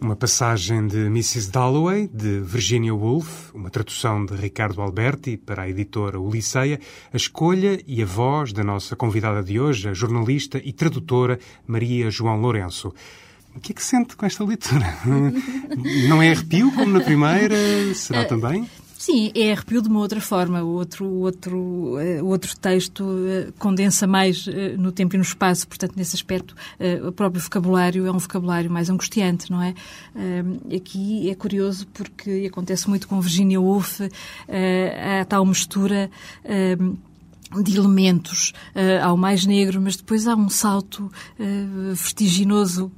Uma 0.00 0.16
passagem 0.16 0.88
de 0.88 1.06
Mrs. 1.06 1.52
Dalloway, 1.52 2.08
de 2.12 2.40
Virginia 2.40 2.92
Woolf, 2.92 3.54
uma 3.54 3.70
tradução 3.70 4.26
de 4.26 4.34
Ricardo 4.34 4.82
Alberti 4.82 5.36
para 5.36 5.62
a 5.62 5.68
editora 5.68 6.18
Ulisseia, 6.18 6.80
a 7.12 7.16
escolha 7.16 7.80
e 7.86 8.02
a 8.02 8.06
voz 8.06 8.52
da 8.52 8.64
nossa 8.64 8.96
convidada 8.96 9.40
de 9.40 9.60
hoje, 9.60 9.88
a 9.88 9.94
jornalista 9.94 10.60
e 10.64 10.72
tradutora 10.72 11.38
Maria 11.64 12.10
João 12.10 12.40
Lourenço. 12.40 12.92
O 13.58 13.60
que 13.60 13.72
é 13.72 13.74
que 13.74 13.82
sente 13.82 14.14
com 14.14 14.24
esta 14.24 14.44
leitura? 14.44 14.86
Não 16.08 16.22
é 16.22 16.30
arrepio 16.30 16.70
como 16.70 16.92
na 16.92 17.00
primeira? 17.00 17.56
Será 17.92 18.24
também? 18.24 18.70
Sim, 18.96 19.32
é 19.34 19.50
arrepio 19.50 19.82
de 19.82 19.88
uma 19.88 19.98
outra 19.98 20.20
forma. 20.20 20.62
O 20.62 20.68
outro, 20.68 21.04
outro, 21.06 21.58
uh, 21.58 22.24
outro 22.24 22.56
texto 22.56 23.02
uh, 23.02 23.52
condensa 23.58 24.06
mais 24.06 24.46
no 24.78 24.92
tempo 24.92 25.16
e 25.16 25.18
no 25.18 25.24
espaço, 25.24 25.66
portanto, 25.66 25.94
nesse 25.96 26.14
aspecto, 26.14 26.54
o 27.04 27.10
próprio 27.10 27.42
vocabulário 27.42 28.06
é 28.06 28.12
um 28.12 28.18
vocabulário 28.18 28.70
mais 28.70 28.88
angustiante, 28.88 29.50
não 29.50 29.60
é? 29.60 29.74
aqui 30.74 31.28
é 31.28 31.34
curioso 31.34 31.86
porque 31.88 32.46
acontece 32.48 32.88
muito 32.88 33.08
com 33.08 33.20
Virginia 33.20 33.60
Woolf, 33.60 34.00
a 35.20 35.24
tal 35.24 35.44
mistura 35.44 36.10
de 37.62 37.76
elementos 37.76 38.52
uh, 38.74 39.04
ao 39.04 39.16
mais 39.16 39.46
negro, 39.46 39.80
mas 39.80 39.96
depois 39.96 40.26
há 40.26 40.34
um 40.34 40.48
salto 40.48 41.10
uh, 41.38 41.94
vertiginoso 41.94 42.92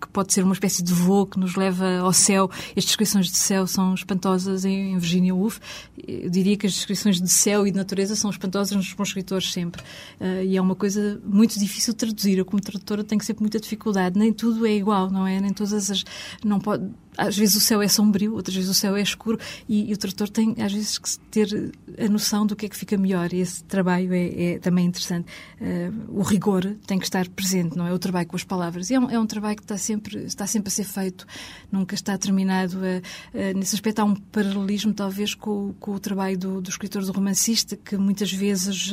que 0.00 0.08
pode 0.08 0.32
ser 0.32 0.44
uma 0.44 0.52
espécie 0.52 0.82
de 0.82 0.92
voo 0.92 1.26
que 1.26 1.38
nos 1.38 1.56
leva 1.56 1.98
ao 1.98 2.12
céu. 2.12 2.50
As 2.76 2.84
descrições 2.84 3.26
de 3.26 3.36
céu 3.36 3.66
são 3.66 3.94
espantosas 3.94 4.64
em, 4.64 4.98
Virginia 4.98 5.34
Woolf. 5.34 5.58
Eu 6.06 6.28
diria 6.30 6.56
que 6.56 6.66
as 6.66 6.74
descrições 6.74 7.20
de 7.20 7.28
céu 7.28 7.66
e 7.66 7.70
de 7.70 7.76
natureza 7.76 8.14
são 8.14 8.30
espantosas 8.30 8.76
nos 8.76 8.92
bons 8.92 9.08
escritores 9.08 9.52
sempre. 9.52 9.82
Uh, 10.20 10.44
e 10.44 10.56
é 10.56 10.60
uma 10.60 10.74
coisa 10.74 11.20
muito 11.24 11.58
difícil 11.58 11.94
de 11.94 11.98
traduzir. 11.98 12.38
Eu, 12.38 12.44
como 12.44 12.60
tradutora, 12.60 13.02
tenho 13.02 13.22
sempre 13.22 13.42
muita 13.42 13.58
dificuldade. 13.58 14.18
Nem 14.18 14.32
tudo 14.32 14.66
é 14.66 14.74
igual, 14.74 15.10
não 15.10 15.26
é? 15.26 15.40
Nem 15.40 15.52
todas 15.52 15.90
as... 15.90 16.04
Não 16.44 16.60
pode 16.60 16.90
às 17.16 17.36
vezes 17.36 17.56
o 17.56 17.60
céu 17.60 17.80
é 17.82 17.88
sombrio, 17.88 18.34
outras 18.34 18.54
vezes 18.54 18.70
o 18.70 18.74
céu 18.74 18.96
é 18.96 19.02
escuro 19.02 19.38
e, 19.68 19.90
e, 19.90 19.92
o 19.92 19.96
tradutor 19.96 20.28
tem 20.28 20.54
às 20.58 20.72
vezes 20.72 20.98
que 20.98 21.18
ter 21.30 21.72
a 21.98 22.08
noção 22.08 22.46
do 22.46 22.56
que 22.56 22.66
é 22.66 22.68
que 22.68 22.76
fica 22.76 22.96
melhor 22.96 23.32
e 23.32 23.40
esse 23.40 23.62
trabalho 23.64 24.12
é, 24.12 24.54
é 24.54 24.58
também 24.58 24.86
interessante. 24.86 25.26
Uh, 25.60 26.18
o 26.20 26.22
rigor 26.22 26.64
tem 26.86 26.98
que 26.98 27.04
estar 27.04 27.28
presente, 27.28 27.76
não 27.76 27.86
é? 27.86 27.92
O 27.92 27.98
trabalho 27.98 28.26
com 28.26 28.36
as 28.36 28.44
palavras. 28.44 28.90
E 28.90 28.94
é 28.94 29.00
um, 29.00 29.10
é 29.10 29.18
um 29.18 29.26
trabalho 29.26 29.56
que 29.56 29.62
está 29.62 29.78
sempre, 29.78 30.24
está 30.24 30.46
sempre 30.46 30.68
a 30.68 30.70
ser 30.70 30.84
feito, 30.84 31.26
nunca 31.70 31.94
está 31.94 32.16
terminado. 32.18 32.78
Uh, 32.78 33.56
nesse 33.56 33.74
aspecto 33.74 34.00
há 34.00 34.04
um 34.04 34.14
paralelismo 34.14 34.92
talvez 34.92 35.34
com, 35.34 35.74
com 35.78 35.92
o 35.92 36.00
trabalho 36.00 36.38
do, 36.38 36.60
do, 36.60 36.70
escritor, 36.70 37.04
do 37.04 37.12
romancista, 37.12 37.76
que 37.76 37.96
muitas 37.96 38.32
vezes 38.32 38.92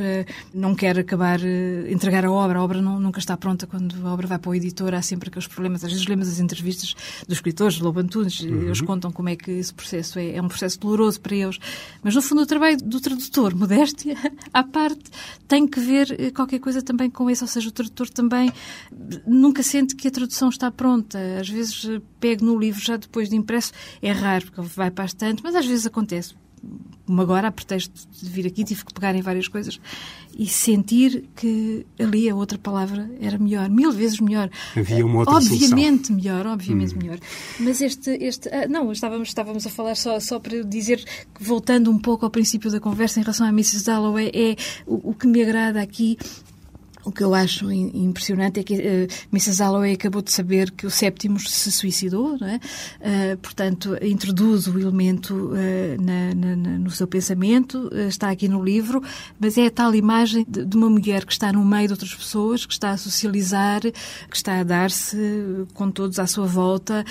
não 0.53 0.75
quer 0.75 0.97
acabar, 0.99 1.39
entregar 1.89 2.25
a 2.25 2.31
obra. 2.31 2.59
A 2.59 2.63
obra 2.63 2.81
não, 2.81 2.99
nunca 2.99 3.19
está 3.19 3.35
pronta 3.35 3.65
quando 3.65 3.95
a 4.05 4.13
obra 4.13 4.27
vai 4.27 4.39
para 4.39 4.49
o 4.49 4.55
editor, 4.55 4.93
há 4.93 5.01
sempre 5.01 5.29
aqueles 5.29 5.47
problemas. 5.47 5.83
Às 5.83 5.91
vezes 5.91 6.07
lemos 6.07 6.27
as 6.27 6.39
entrevistas 6.39 6.95
dos 7.27 7.37
escritores, 7.37 7.79
Loban 7.79 8.07
Antunes. 8.11 8.41
Uhum. 8.41 8.63
Eles 8.63 8.81
contam 8.81 9.11
como 9.11 9.29
é 9.29 9.35
que 9.35 9.51
esse 9.51 9.73
processo 9.73 10.19
é, 10.19 10.35
é 10.35 10.41
um 10.41 10.47
processo 10.47 10.79
doloroso 10.79 11.21
para 11.21 11.35
eles. 11.35 11.57
Mas, 12.03 12.13
no 12.13 12.21
fundo, 12.21 12.41
o 12.41 12.45
trabalho 12.45 12.77
do 12.77 12.99
tradutor, 12.99 13.55
modéstia 13.55 14.15
à 14.53 14.63
parte, 14.63 15.09
tem 15.47 15.65
que 15.65 15.79
ver 15.79 16.15
eh, 16.19 16.31
qualquer 16.31 16.59
coisa 16.59 16.81
também 16.81 17.09
com 17.09 17.29
isso. 17.29 17.43
Ou 17.43 17.47
seja, 17.47 17.69
o 17.69 17.71
tradutor 17.71 18.09
também 18.09 18.51
nunca 19.25 19.63
sente 19.63 19.95
que 19.95 20.07
a 20.07 20.11
tradução 20.11 20.49
está 20.49 20.69
pronta. 20.69 21.17
Às 21.39 21.49
vezes 21.49 21.85
eh, 21.85 22.01
pego 22.19 22.45
no 22.45 22.59
livro 22.59 22.81
já 22.83 22.97
depois 22.97 23.29
de 23.29 23.35
impresso. 23.35 23.71
É 24.01 24.11
raro, 24.11 24.51
porque 24.51 24.61
vai 24.75 24.91
para 24.91 25.07
tanto, 25.09 25.41
mas 25.43 25.55
às 25.55 25.65
vezes 25.65 25.85
acontece 25.85 26.40
como 27.05 27.21
agora, 27.21 27.49
a 27.49 27.51
pretexto 27.51 28.07
de 28.21 28.29
vir 28.29 28.47
aqui, 28.47 28.63
tive 28.63 28.85
que 28.85 28.93
pegar 28.93 29.13
em 29.15 29.21
várias 29.21 29.47
coisas 29.47 29.79
e 30.37 30.47
sentir 30.47 31.25
que 31.35 31.85
ali 31.99 32.29
a 32.29 32.35
outra 32.35 32.57
palavra 32.57 33.09
era 33.19 33.37
melhor, 33.37 33.69
mil 33.69 33.91
vezes 33.91 34.19
melhor. 34.19 34.49
Havia 34.77 35.05
uma 35.05 35.19
outra 35.19 35.35
Obviamente 35.35 36.07
solução. 36.07 36.15
melhor, 36.15 36.47
obviamente 36.47 36.95
hum. 36.95 36.99
melhor. 36.99 37.19
Mas 37.59 37.81
este, 37.81 38.11
este 38.11 38.47
ah, 38.49 38.67
não, 38.67 38.91
estávamos, 38.91 39.27
estávamos 39.27 39.65
a 39.67 39.69
falar 39.69 39.95
só, 39.95 40.19
só 40.19 40.39
para 40.39 40.63
dizer, 40.63 41.03
voltando 41.39 41.91
um 41.91 41.99
pouco 41.99 42.23
ao 42.23 42.31
princípio 42.31 42.71
da 42.71 42.79
conversa 42.79 43.19
em 43.19 43.23
relação 43.23 43.45
à 43.45 43.49
Mrs. 43.49 43.83
Dalloway, 43.83 44.31
é 44.33 44.55
o, 44.85 45.11
o 45.11 45.13
que 45.13 45.27
me 45.27 45.41
agrada 45.41 45.81
aqui 45.81 46.17
o 47.03 47.11
que 47.11 47.23
eu 47.23 47.33
acho 47.33 47.71
impressionante 47.71 48.59
é 48.59 48.63
que 48.63 48.75
uh, 48.75 49.07
Mrs. 49.31 49.63
Alloway 49.63 49.93
acabou 49.93 50.21
de 50.21 50.31
saber 50.31 50.71
que 50.71 50.85
o 50.85 50.91
Séptimos 50.91 51.49
se 51.49 51.71
suicidou, 51.71 52.37
é? 52.41 52.55
Uh, 52.55 53.37
portanto, 53.37 53.97
introduz 54.01 54.67
o 54.67 54.79
elemento 54.79 55.33
uh, 55.33 56.01
na, 56.01 56.33
na, 56.35 56.55
no 56.55 56.91
seu 56.91 57.07
pensamento, 57.07 57.89
uh, 57.91 58.07
está 58.07 58.29
aqui 58.29 58.47
no 58.47 58.63
livro, 58.63 59.01
mas 59.39 59.57
é 59.57 59.65
a 59.65 59.71
tal 59.71 59.95
imagem 59.95 60.45
de, 60.47 60.65
de, 60.65 60.77
uma 60.77 60.89
mulher 60.89 61.25
que 61.25 61.31
está 61.31 61.51
no 61.51 61.65
meio 61.65 61.87
de 61.87 61.93
outras 61.93 62.13
pessoas, 62.13 62.65
que 62.65 62.73
está 62.73 62.91
a 62.91 62.97
socializar, 62.97 63.81
que 63.81 64.35
está 64.35 64.59
a 64.59 64.63
dar-se 64.63 65.17
com 65.73 65.89
todos 65.89 66.19
à 66.19 66.27
sua 66.27 66.45
volta, 66.45 67.03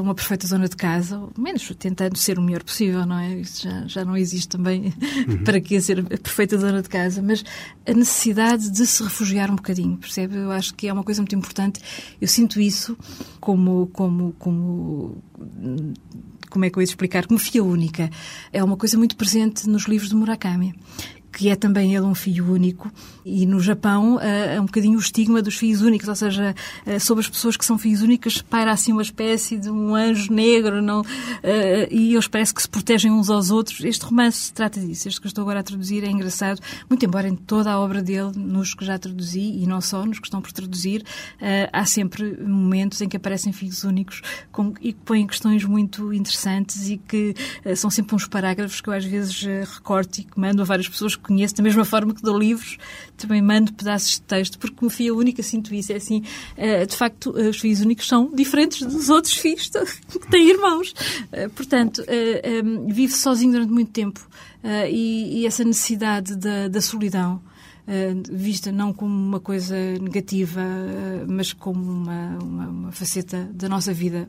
uma 0.00 0.14
perfeita 0.14 0.46
zona 0.46 0.68
de 0.68 0.76
casa, 0.76 1.18
ou 1.18 1.32
menos 1.36 1.70
tentando 1.78 2.16
ser 2.16 2.38
o 2.38 2.42
melhor 2.42 2.62
possível, 2.62 3.04
não 3.06 3.18
é? 3.18 3.34
Isso 3.40 3.64
já, 3.64 3.86
já 3.86 4.04
não 4.04 4.16
existe 4.16 4.48
também 4.48 4.92
uhum. 5.28 5.42
para 5.44 5.60
que 5.60 5.80
ser 5.80 6.00
a 6.00 6.02
perfeita 6.02 6.56
zona 6.58 6.82
de 6.82 6.88
casa, 6.88 7.22
mas 7.22 7.44
a 7.86 7.92
necessidade 7.92 8.70
de 8.70 8.86
se 8.86 9.02
refugiar 9.02 9.27
refugiar 9.28 9.50
um 9.50 9.56
bocadinho, 9.56 9.96
percebe? 9.98 10.36
Eu 10.36 10.50
acho 10.50 10.74
que 10.74 10.88
é 10.88 10.92
uma 10.92 11.04
coisa 11.04 11.20
muito 11.20 11.34
importante. 11.34 11.80
Eu 12.20 12.26
sinto 12.26 12.60
isso 12.60 12.96
como, 13.40 13.88
como, 13.92 14.34
como 14.38 15.22
como 16.50 16.64
é 16.64 16.70
que 16.70 16.78
eu 16.78 16.80
ia 16.80 16.84
explicar? 16.84 17.26
Como 17.26 17.38
filha 17.38 17.62
única. 17.62 18.10
É 18.52 18.64
uma 18.64 18.76
coisa 18.76 18.96
muito 18.96 19.16
presente 19.16 19.68
nos 19.68 19.84
livros 19.84 20.08
do 20.08 20.16
Murakami 20.16 20.74
que 21.30 21.50
é 21.50 21.54
também 21.54 21.94
ele 21.94 22.04
um 22.04 22.14
filho 22.14 22.50
único, 22.50 22.90
e 23.28 23.44
no 23.44 23.60
Japão 23.60 24.18
eh, 24.20 24.56
é 24.56 24.60
um 24.60 24.64
bocadinho 24.64 24.96
o 24.96 25.00
estigma 25.00 25.42
dos 25.42 25.56
filhos 25.56 25.82
únicos, 25.82 26.08
ou 26.08 26.16
seja, 26.16 26.54
eh, 26.86 26.98
sobre 26.98 27.20
as 27.20 27.28
pessoas 27.28 27.56
que 27.56 27.64
são 27.64 27.76
filhos 27.76 28.00
únicos 28.00 28.40
paira 28.40 28.72
assim 28.72 28.92
uma 28.92 29.02
espécie 29.02 29.58
de 29.58 29.70
um 29.70 29.94
anjo 29.94 30.32
negro, 30.32 30.80
não, 30.80 31.04
eh, 31.42 31.88
e 31.90 32.14
eles 32.14 32.26
parece 32.26 32.54
que 32.54 32.62
se 32.62 32.68
protegem 32.68 33.10
uns 33.12 33.28
aos 33.28 33.50
outros. 33.50 33.84
Este 33.84 34.04
romance 34.04 34.38
se 34.46 34.52
trata 34.52 34.80
disso, 34.80 35.08
este 35.08 35.20
que 35.20 35.26
eu 35.26 35.28
estou 35.28 35.42
agora 35.42 35.60
a 35.60 35.62
traduzir 35.62 36.04
é 36.04 36.10
engraçado, 36.10 36.60
muito 36.88 37.04
embora 37.04 37.28
em 37.28 37.36
toda 37.36 37.70
a 37.70 37.78
obra 37.78 38.02
dele, 38.02 38.32
nos 38.34 38.74
que 38.74 38.84
já 38.84 38.98
traduzi, 38.98 39.62
e 39.62 39.66
não 39.66 39.80
só, 39.80 40.06
nos 40.06 40.18
que 40.18 40.26
estão 40.26 40.40
por 40.40 40.52
traduzir, 40.52 41.04
há 41.72 41.84
sempre 41.84 42.36
momentos 42.42 43.00
em 43.00 43.08
que 43.08 43.16
aparecem 43.16 43.52
filhos 43.52 43.84
únicos 43.84 44.22
e 44.80 44.92
que 44.92 45.00
põem 45.04 45.26
questões 45.26 45.64
muito 45.64 46.12
interessantes 46.12 46.88
e 46.88 46.96
que 46.96 47.34
são 47.76 47.90
sempre 47.90 48.14
uns 48.14 48.26
parágrafos 48.26 48.80
que 48.80 48.88
eu 48.88 48.92
às 48.92 49.04
vezes 49.04 49.42
recorto 49.74 50.20
e 50.20 50.24
que 50.24 50.38
mando 50.38 50.62
a 50.62 50.64
várias 50.64 50.88
pessoas 50.88 51.16
que 51.16 51.22
conheço, 51.22 51.54
da 51.54 51.62
mesma 51.62 51.84
forma 51.84 52.14
que 52.14 52.22
dou 52.22 52.38
livros, 52.38 52.78
também 53.18 53.42
mando 53.42 53.72
pedaços 53.72 54.12
de 54.12 54.22
texto, 54.22 54.58
porque 54.58 54.76
como 54.76 54.90
filha 54.90 55.14
única 55.14 55.42
sinto 55.42 55.74
isso. 55.74 55.92
É 55.92 55.96
assim, 55.96 56.22
eh, 56.56 56.86
de 56.86 56.96
facto, 56.96 57.36
eh, 57.38 57.48
os 57.48 57.58
filhos 57.58 57.80
únicos 57.80 58.06
são 58.06 58.30
diferentes 58.34 58.80
dos 58.86 59.08
outros 59.08 59.34
filhos 59.34 59.68
que 60.10 60.30
têm 60.30 60.50
irmãos. 60.50 60.94
Eh, 61.32 61.48
portanto, 61.48 62.02
vive 62.86 63.12
sozinho 63.12 63.52
durante 63.52 63.72
muito 63.72 63.90
tempo 63.90 64.20
e, 64.90 65.44
essa 65.46 65.64
necessidade 65.64 66.36
da, 66.36 66.68
da 66.68 66.80
solidão. 66.80 67.42
Uh, 67.88 68.22
vista 68.30 68.70
não 68.70 68.92
como 68.92 69.14
uma 69.14 69.40
coisa 69.40 69.74
negativa, 69.98 70.60
uh, 70.60 71.24
mas 71.26 71.54
como 71.54 71.90
uma, 71.90 72.38
uma, 72.38 72.68
uma, 72.68 72.92
faceta 72.92 73.48
da 73.50 73.66
nossa 73.66 73.94
vida 73.94 74.28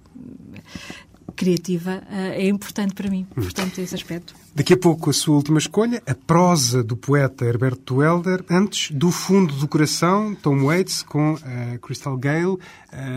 criativa, 1.35 2.01
uh, 2.09 2.31
é 2.31 2.47
importante 2.47 2.93
para 2.93 3.09
mim, 3.09 3.27
portanto, 3.35 3.79
esse 3.79 3.93
aspecto. 3.93 4.33
Daqui 4.59 4.73
a 4.73 4.77
pouco 4.77 5.09
a 5.09 5.13
sua 5.13 5.35
última 5.35 5.57
escolha, 5.57 6.03
a 6.05 6.13
prosa 6.13 6.83
do 6.83 6.97
poeta 6.97 7.45
Herberto 7.45 8.03
Helder, 8.03 8.43
antes 8.49 8.91
do 8.91 9.09
fundo 9.09 9.53
do 9.53 9.65
coração, 9.69 10.35
Tom 10.35 10.65
Waits 10.65 11.01
com 11.01 11.35
uh, 11.35 11.79
Crystal 11.81 12.17
Gale, 12.17 12.45
uh, 12.57 12.59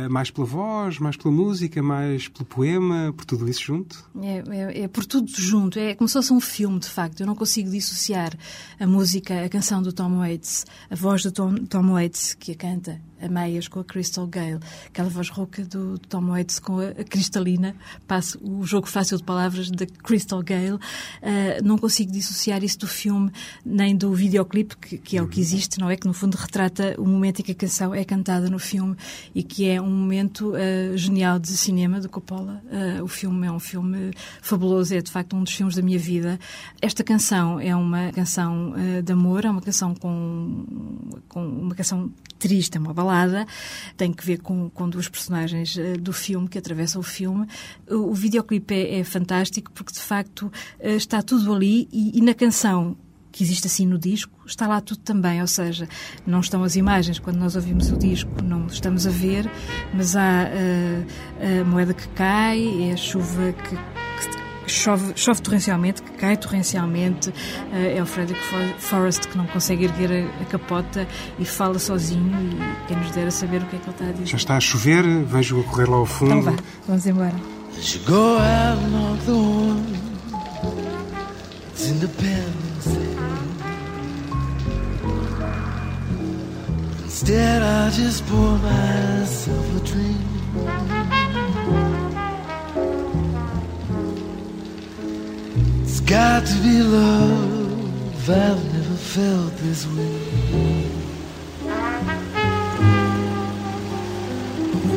mais 0.09 0.31
pela 0.31 0.47
voz, 0.47 1.01
mais 1.01 1.17
pela 1.17 1.35
música, 1.35 1.83
mais 1.83 2.29
pelo 2.29 2.45
poema, 2.45 3.13
por 3.17 3.25
tudo 3.25 3.51
isso 3.51 3.61
junto? 3.61 4.09
É, 4.23 4.45
é, 4.51 4.83
é, 4.83 4.89
por 4.89 5.05
tudo 5.05 5.29
junto, 5.37 5.81
é 5.81 5.97
como 5.97 6.07
se 6.07 6.13
fosse 6.13 6.33
um 6.33 6.41
filme, 6.41 6.79
de 6.79 6.89
facto. 6.89 7.19
Eu 7.19 7.27
não 7.27 7.35
consigo 7.35 7.69
dissociar 7.69 8.39
a 8.79 8.87
música, 8.87 9.45
a 9.45 9.49
canção 9.49 9.83
do 9.83 9.93
Tom 9.93 10.19
Waits, 10.19 10.65
a 10.89 10.95
voz 10.95 11.25
do 11.25 11.33
Tom, 11.33 11.57
Tom 11.69 11.91
Waits, 11.91 12.35
que 12.35 12.53
a 12.53 12.55
canta 12.55 13.01
a 13.21 13.29
meias 13.29 13.69
com 13.69 13.79
a 13.79 13.85
Crystal 13.85 14.27
Gale, 14.27 14.59
aquela 14.87 15.09
voz 15.09 15.29
rouca 15.29 15.65
do, 15.65 15.93
do 15.93 16.09
Tom 16.09 16.27
Waits 16.31 16.59
com 16.59 16.81
a, 16.81 16.89
a 16.89 17.05
cristalina, 17.05 17.77
passo 18.07 18.37
o 18.43 18.65
jogo 18.65 18.89
fácil 18.89 19.17
de 19.17 19.23
palavras 19.23 19.71
da 19.71 19.87
Crystal 19.87 20.43
Gale. 20.43 20.75
Uh, 20.75 21.32
não 21.63 21.79
consigo 21.79 22.11
dissociar 22.11 22.63
isso 22.63 22.79
do 22.79 22.87
filme 22.87 23.31
nem 23.65 23.97
do 23.97 24.13
videoclipe, 24.13 24.77
que, 24.77 24.99
que, 24.99 25.17
é 25.17 25.23
o 25.23 25.29
que 25.29 25.41
existe, 25.41 25.79
não 25.79 25.91
é? 25.91 25.97
Que 25.97 26.07
no 26.07 26.13
fundo 26.13 26.37
retrata 26.37 26.95
o 26.99 27.07
momento 27.07 27.41
em 27.41 27.43
que 27.43 27.53
a 27.53 27.55
canção 27.55 27.95
é 27.95 28.05
cantada 28.05 28.49
no 28.49 28.59
filme 28.59 28.97
e 29.35 29.43
que 29.43 29.69
é 29.69 29.81
um 29.81 29.91
momento 29.91 30.53
uh, 30.53 30.97
genial 30.97 31.39
de 31.39 31.57
cinema 31.57 32.01
de 32.01 32.09
Coppola. 32.09 32.63
Uh, 32.67 33.03
o 33.03 33.09
filme 33.09 33.47
é 33.47 33.53
um 33.53 33.61
filme 33.61 34.13
fabuloso, 34.41 34.95
é 34.95 35.01
de 35.01 35.11
facto 35.11 35.37
um 35.37 35.43
dos 35.43 35.53
filmes 35.53 35.77
da 35.77 35.83
minha 35.83 35.99
vida. 35.99 36.39
Esta 36.81 37.03
canção 37.05 37.61
é 37.61 37.75
uma 37.75 38.13
canção 38.13 38.75
de 39.05 39.13
amor, 39.13 39.45
é 39.45 39.51
uma 39.51 39.61
canção 39.61 39.95
com, 39.95 40.65
com 41.29 41.45
uma 41.47 41.75
canção 41.75 42.11
triste, 42.43 42.77
é 42.77 42.81
uma 42.81 42.93
balada, 42.93 43.47
tem 43.97 44.13
que 44.13 44.27
ver 44.27 44.41
com, 44.41 44.69
com 44.69 44.89
duas 44.89 45.09
personagens 45.09 45.77
uh, 45.77 45.97
do 46.01 46.13
filme 46.13 46.49
que 46.49 46.59
atravessam 46.59 47.01
o 47.01 47.05
filme. 47.05 47.47
O, 47.89 48.13
videoclipe 48.13 48.75
é, 48.75 48.99
é, 48.99 49.05
fantástico 49.05 49.71
porque, 49.71 49.93
de 49.93 50.01
facto, 50.01 50.47
uh, 50.81 50.89
está 50.89 51.23
tudo 51.23 51.55
ali 51.55 51.89
e, 51.93 52.19
e 52.19 52.21
na 52.21 52.35
canção 52.35 52.97
que 53.31 53.43
existe 53.45 53.67
assim 53.67 53.87
no 53.87 53.99
disco, 53.99 54.33
está 54.45 54.67
lá 54.67 54.81
tudo 54.81 54.99
também, 54.99 55.41
ou 55.41 55.47
seja, 55.47 55.89
não 56.27 56.41
estão 56.41 56.63
as 56.65 56.77
imagens. 56.77 57.19
Quando 57.19 57.39
nós 57.39 57.57
ouvimos 57.57 57.91
o 57.91 57.97
disco, 57.97 58.31
não 58.43 58.67
estamos 58.67 59.07
a 59.07 59.11
ver, 59.11 59.49
mas 59.95 60.17
há 60.17 60.49
uh, 60.51 61.61
a 61.61 61.65
moeda 61.65 61.95
que 61.95 62.09
cai, 62.09 62.91
é 62.91 62.93
a 62.93 62.97
chuva 62.97 63.53
que 63.53 63.79
chove, 64.73 65.13
chove 65.17 65.43
torrencialmente, 65.43 66.03
que 66.03 66.11
cai 66.13 66.37
torrencialmente, 66.37 67.31
uh, 67.31 67.35
é 67.73 68.03
o 68.03 68.07
Frederick 68.07 68.43
Forrest 68.79 69.29
que 69.29 69.37
não 69.37 69.47
consegue 69.47 69.85
erguer 69.85 70.11
a, 70.11 70.43
a, 70.43 70.45
capota 70.47 71.07
e 71.39 71.45
fala 71.45 71.79
sozinho 71.79 72.33
e 72.35 72.87
quem 72.89 72.97
nos 72.97 73.11
dera 73.11 73.31
saber 73.31 73.63
o 73.63 73.67
que 73.67 73.77
é 73.77 73.79
que 73.79 73.85
ele 73.87 73.93
está 73.93 74.05
a 74.07 74.13
dizer. 74.13 74.27
Já 74.27 74.37
está 74.37 74.57
a 74.57 74.61
chover, 74.61 75.05
vejo 75.25 75.61
a 75.61 75.65
correr 75.65 75.89
lá 75.89 75.97
ao 75.97 76.07
fundo. 76.07 76.33
Então 76.33 76.43
vá, 76.43 76.63
vamos 76.87 77.07
embora. 77.07 77.35
It's 81.75 81.89
independence 81.89 82.63
Instead, 87.23 87.63
I 87.63 87.91
just 87.91 88.27
pour 88.27 88.59
myself 88.59 89.77
a 89.77 89.81
drink. 89.87 91.02
Got 96.13 96.45
to 96.47 96.55
be 96.63 96.83
love. 96.83 98.29
I've 98.29 98.63
never 98.75 98.97
felt 99.15 99.53
this 99.65 99.87
way. 99.87 100.19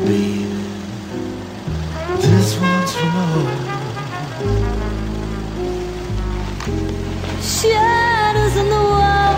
Baby, 0.04 0.44
this 2.20 2.50
one's 2.60 2.92
from 2.96 3.10
home. 3.18 3.54
Shadows 7.40 8.56
on 8.62 8.68
the 8.76 8.84
wall 8.92 9.34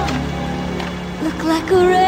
look 1.23 1.41
like 1.45 1.71
a 1.71 2.08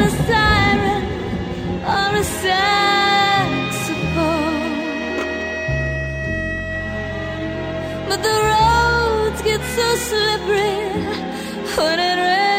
a 0.00 0.10
siren 0.26 1.04
or 1.84 2.16
a. 2.16 2.70
But 8.10 8.22
the 8.24 8.38
roads 8.50 9.40
get 9.42 9.60
so 9.76 9.86
slippery 10.08 10.78
when 11.76 11.98
it 12.10 12.18
rains. 12.26 12.56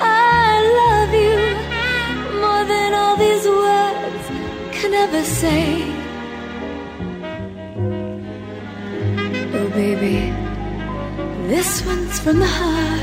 I 0.00 0.50
love 0.80 1.12
you 1.26 1.40
more 2.40 2.64
than 2.72 2.90
all 2.94 3.16
these 3.16 3.46
words 3.46 4.26
can 4.78 4.94
ever 4.94 5.22
say. 5.24 5.93
from 12.24 12.38
the 12.38 12.46
high. 12.46 12.93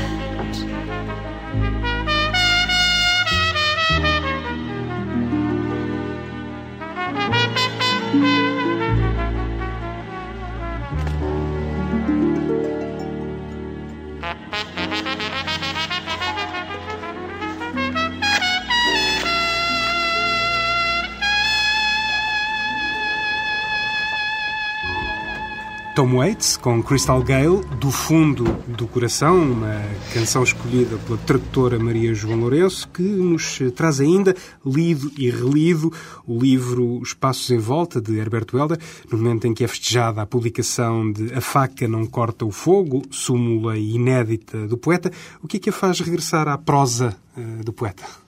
Tom 26.02 26.16
Waits 26.16 26.56
com 26.56 26.82
Crystal 26.82 27.22
Gale, 27.22 27.64
do 27.78 27.92
fundo 27.92 28.42
do 28.66 28.88
coração, 28.88 29.40
uma 29.40 29.80
canção 30.12 30.42
escolhida 30.42 30.98
pela 30.98 31.16
tradutora 31.18 31.78
Maria 31.78 32.12
João 32.12 32.40
Lourenço, 32.40 32.88
que 32.88 33.04
nos 33.04 33.60
traz 33.76 34.00
ainda, 34.00 34.34
lido 34.66 35.12
e 35.16 35.30
relido, 35.30 35.92
o 36.26 36.36
livro 36.36 36.98
Os 36.98 37.14
Passos 37.14 37.48
em 37.52 37.58
Volta, 37.58 38.00
de 38.00 38.18
Herberto 38.18 38.58
Helder, 38.58 38.80
no 39.12 39.16
momento 39.16 39.46
em 39.46 39.54
que 39.54 39.62
é 39.62 39.68
festejada 39.68 40.20
a 40.20 40.26
publicação 40.26 41.12
de 41.12 41.32
A 41.34 41.40
Faca 41.40 41.86
Não 41.86 42.04
Corta 42.04 42.44
o 42.44 42.50
Fogo, 42.50 43.02
súmula 43.08 43.78
inédita 43.78 44.66
do 44.66 44.76
poeta. 44.76 45.08
O 45.40 45.46
que 45.46 45.58
é 45.58 45.60
que 45.60 45.70
a 45.70 45.72
faz 45.72 46.00
regressar 46.00 46.48
à 46.48 46.58
prosa 46.58 47.16
uh, 47.36 47.62
do 47.62 47.72
poeta? 47.72 48.21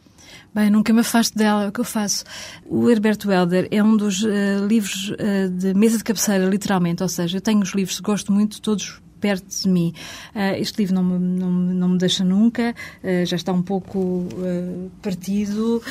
Bem, 0.54 0.70
nunca 0.70 0.92
me 0.92 1.00
afasto 1.00 1.36
dela, 1.36 1.64
é 1.64 1.68
o 1.68 1.72
que 1.72 1.80
eu 1.80 1.84
faço. 1.84 2.24
O 2.64 2.88
Herberto 2.88 3.30
Helder 3.30 3.66
é 3.72 3.82
um 3.82 3.96
dos 3.96 4.22
uh, 4.22 4.64
livros 4.68 5.10
uh, 5.10 5.50
de 5.50 5.74
mesa 5.74 5.98
de 5.98 6.04
cabeceira, 6.04 6.46
literalmente, 6.46 7.02
ou 7.02 7.08
seja, 7.08 7.38
eu 7.38 7.40
tenho 7.40 7.60
os 7.60 7.70
livros, 7.70 7.98
gosto 7.98 8.30
muito, 8.30 8.60
todos 8.62 9.02
perto 9.20 9.62
de 9.62 9.68
mim. 9.68 9.92
Uh, 10.32 10.60
este 10.60 10.78
livro 10.78 10.94
não 10.94 11.02
me, 11.02 11.18
não, 11.18 11.50
não 11.50 11.88
me 11.88 11.98
deixa 11.98 12.22
nunca, 12.22 12.72
uh, 13.02 13.26
já 13.26 13.34
está 13.34 13.52
um 13.52 13.62
pouco 13.62 13.98
uh, 13.98 14.90
partido, 15.02 15.82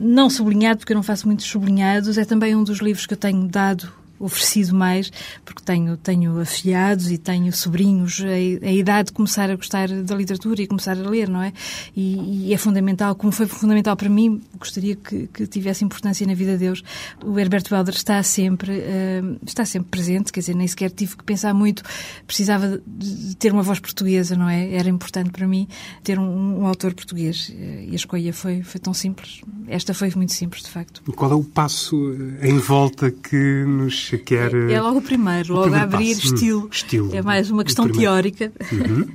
não 0.00 0.30
sublinhado, 0.30 0.78
porque 0.78 0.92
eu 0.92 0.96
não 0.96 1.02
faço 1.02 1.26
muitos 1.26 1.44
sublinhados. 1.44 2.16
É 2.16 2.24
também 2.24 2.56
um 2.56 2.64
dos 2.64 2.78
livros 2.78 3.04
que 3.04 3.12
eu 3.12 3.18
tenho 3.18 3.46
dado 3.46 3.92
oferecido 4.24 4.74
mais, 4.74 5.10
porque 5.44 5.62
tenho, 5.62 5.96
tenho 5.96 6.40
afilhados 6.40 7.10
e 7.10 7.18
tenho 7.18 7.52
sobrinhos, 7.52 8.20
a, 8.20 8.66
a, 8.66 8.72
idade 8.72 9.08
de 9.08 9.12
começar 9.12 9.50
a 9.50 9.56
gostar 9.56 9.88
da 9.88 10.14
literatura 10.14 10.62
e 10.62 10.66
começar 10.66 10.96
a 10.96 11.08
ler, 11.08 11.28
não 11.28 11.42
é? 11.42 11.52
E, 11.94 12.48
e 12.48 12.54
é 12.54 12.56
fundamental, 12.56 13.14
como 13.14 13.32
foi 13.32 13.46
fundamental 13.46 13.96
para 13.96 14.08
mim, 14.08 14.42
gostaria 14.58 14.96
que, 14.96 15.26
que, 15.28 15.46
tivesse 15.46 15.84
importância 15.84 16.26
na 16.26 16.34
vida 16.34 16.56
deles. 16.56 16.82
O 17.24 17.38
Herbert 17.38 17.64
Welder 17.70 17.94
está 17.94 18.22
sempre, 18.22 18.72
uh, 18.72 19.38
está 19.46 19.64
sempre 19.64 19.90
presente, 19.90 20.32
quer 20.32 20.40
dizer, 20.40 20.54
nem 20.54 20.66
sequer 20.66 20.90
tive 20.90 21.16
que 21.16 21.24
pensar 21.24 21.52
muito, 21.52 21.82
precisava 22.26 22.80
de 22.86 23.36
ter 23.36 23.52
uma 23.52 23.62
voz 23.62 23.78
portuguesa, 23.78 24.36
não 24.36 24.48
é? 24.48 24.74
Era 24.74 24.88
importante 24.88 25.30
para 25.30 25.46
mim 25.46 25.68
ter 26.02 26.18
um, 26.18 26.60
um 26.60 26.66
autor 26.66 26.94
português 26.94 27.52
e 27.54 27.90
a 27.92 27.94
escolha 27.94 28.32
foi, 28.32 28.62
foi 28.62 28.80
tão 28.80 28.94
simples. 28.94 29.42
Esta 29.68 29.94
foi 29.94 30.12
muito 30.16 30.32
simples, 30.32 30.62
de 30.62 30.70
facto. 30.70 31.02
Qual 31.12 31.30
é 31.30 31.34
o 31.34 31.44
passo 31.44 31.96
em 32.42 32.58
volta 32.58 33.10
que 33.10 33.64
nos 33.64 34.08
quer... 34.18 34.54
É, 34.54 34.74
é 34.74 34.80
logo 34.80 34.98
o 34.98 35.02
primeiro, 35.02 35.52
o 35.52 35.56
logo 35.56 35.70
primeiro 35.70 35.94
abrir 35.94 36.12
estilo. 36.12 36.64
Hum, 36.64 36.68
estilo. 36.70 37.14
É 37.14 37.22
mais 37.22 37.50
uma 37.50 37.64
questão 37.64 37.88
teórica. 37.88 38.52
Uhum. 38.72 39.08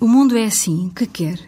o 0.00 0.08
mundo 0.08 0.36
é 0.36 0.44
assim, 0.44 0.90
que 0.94 1.06
quer? 1.06 1.38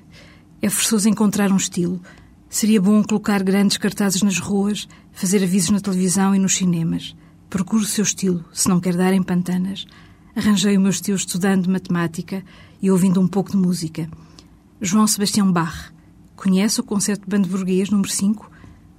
É 0.63 0.69
forçoso 0.69 1.09
encontrar 1.09 1.53
um 1.53 1.57
estilo. 1.57 2.01
Seria 2.49 2.81
bom 2.81 3.03
colocar 3.03 3.43
grandes 3.43 3.77
cartazes 3.77 4.23
nas 4.23 4.39
ruas, 4.39 4.89
fazer 5.13 5.43
avisos 5.43 5.71
na 5.71 5.81
televisão 5.81 6.35
e 6.35 6.39
nos 6.39 6.57
cinemas. 6.57 7.15
Procure 7.51 7.83
o 7.83 7.87
seu 7.87 8.03
estilo, 8.03 8.45
se 8.53 8.69
não 8.69 8.81
quer 8.81 8.97
dar 8.97 9.13
em 9.13 9.23
pantanas. 9.23 9.87
Arranjei 10.35 10.77
o 10.77 10.81
meu 10.81 10.91
estilo 10.91 11.17
estudando 11.17 11.71
matemática 11.71 12.43
e 12.81 12.91
ouvindo 12.91 13.21
um 13.21 13.29
pouco 13.29 13.51
de 13.51 13.57
música. 13.57 14.09
João 14.81 15.07
Sebastião 15.07 15.51
Bach. 15.51 15.93
Conhece 16.35 16.81
o 16.81 16.85
concerto 16.85 17.25
de 17.25 17.31
bando 17.31 17.49
burguês 17.49 17.89
número 17.89 18.11
5? 18.11 18.51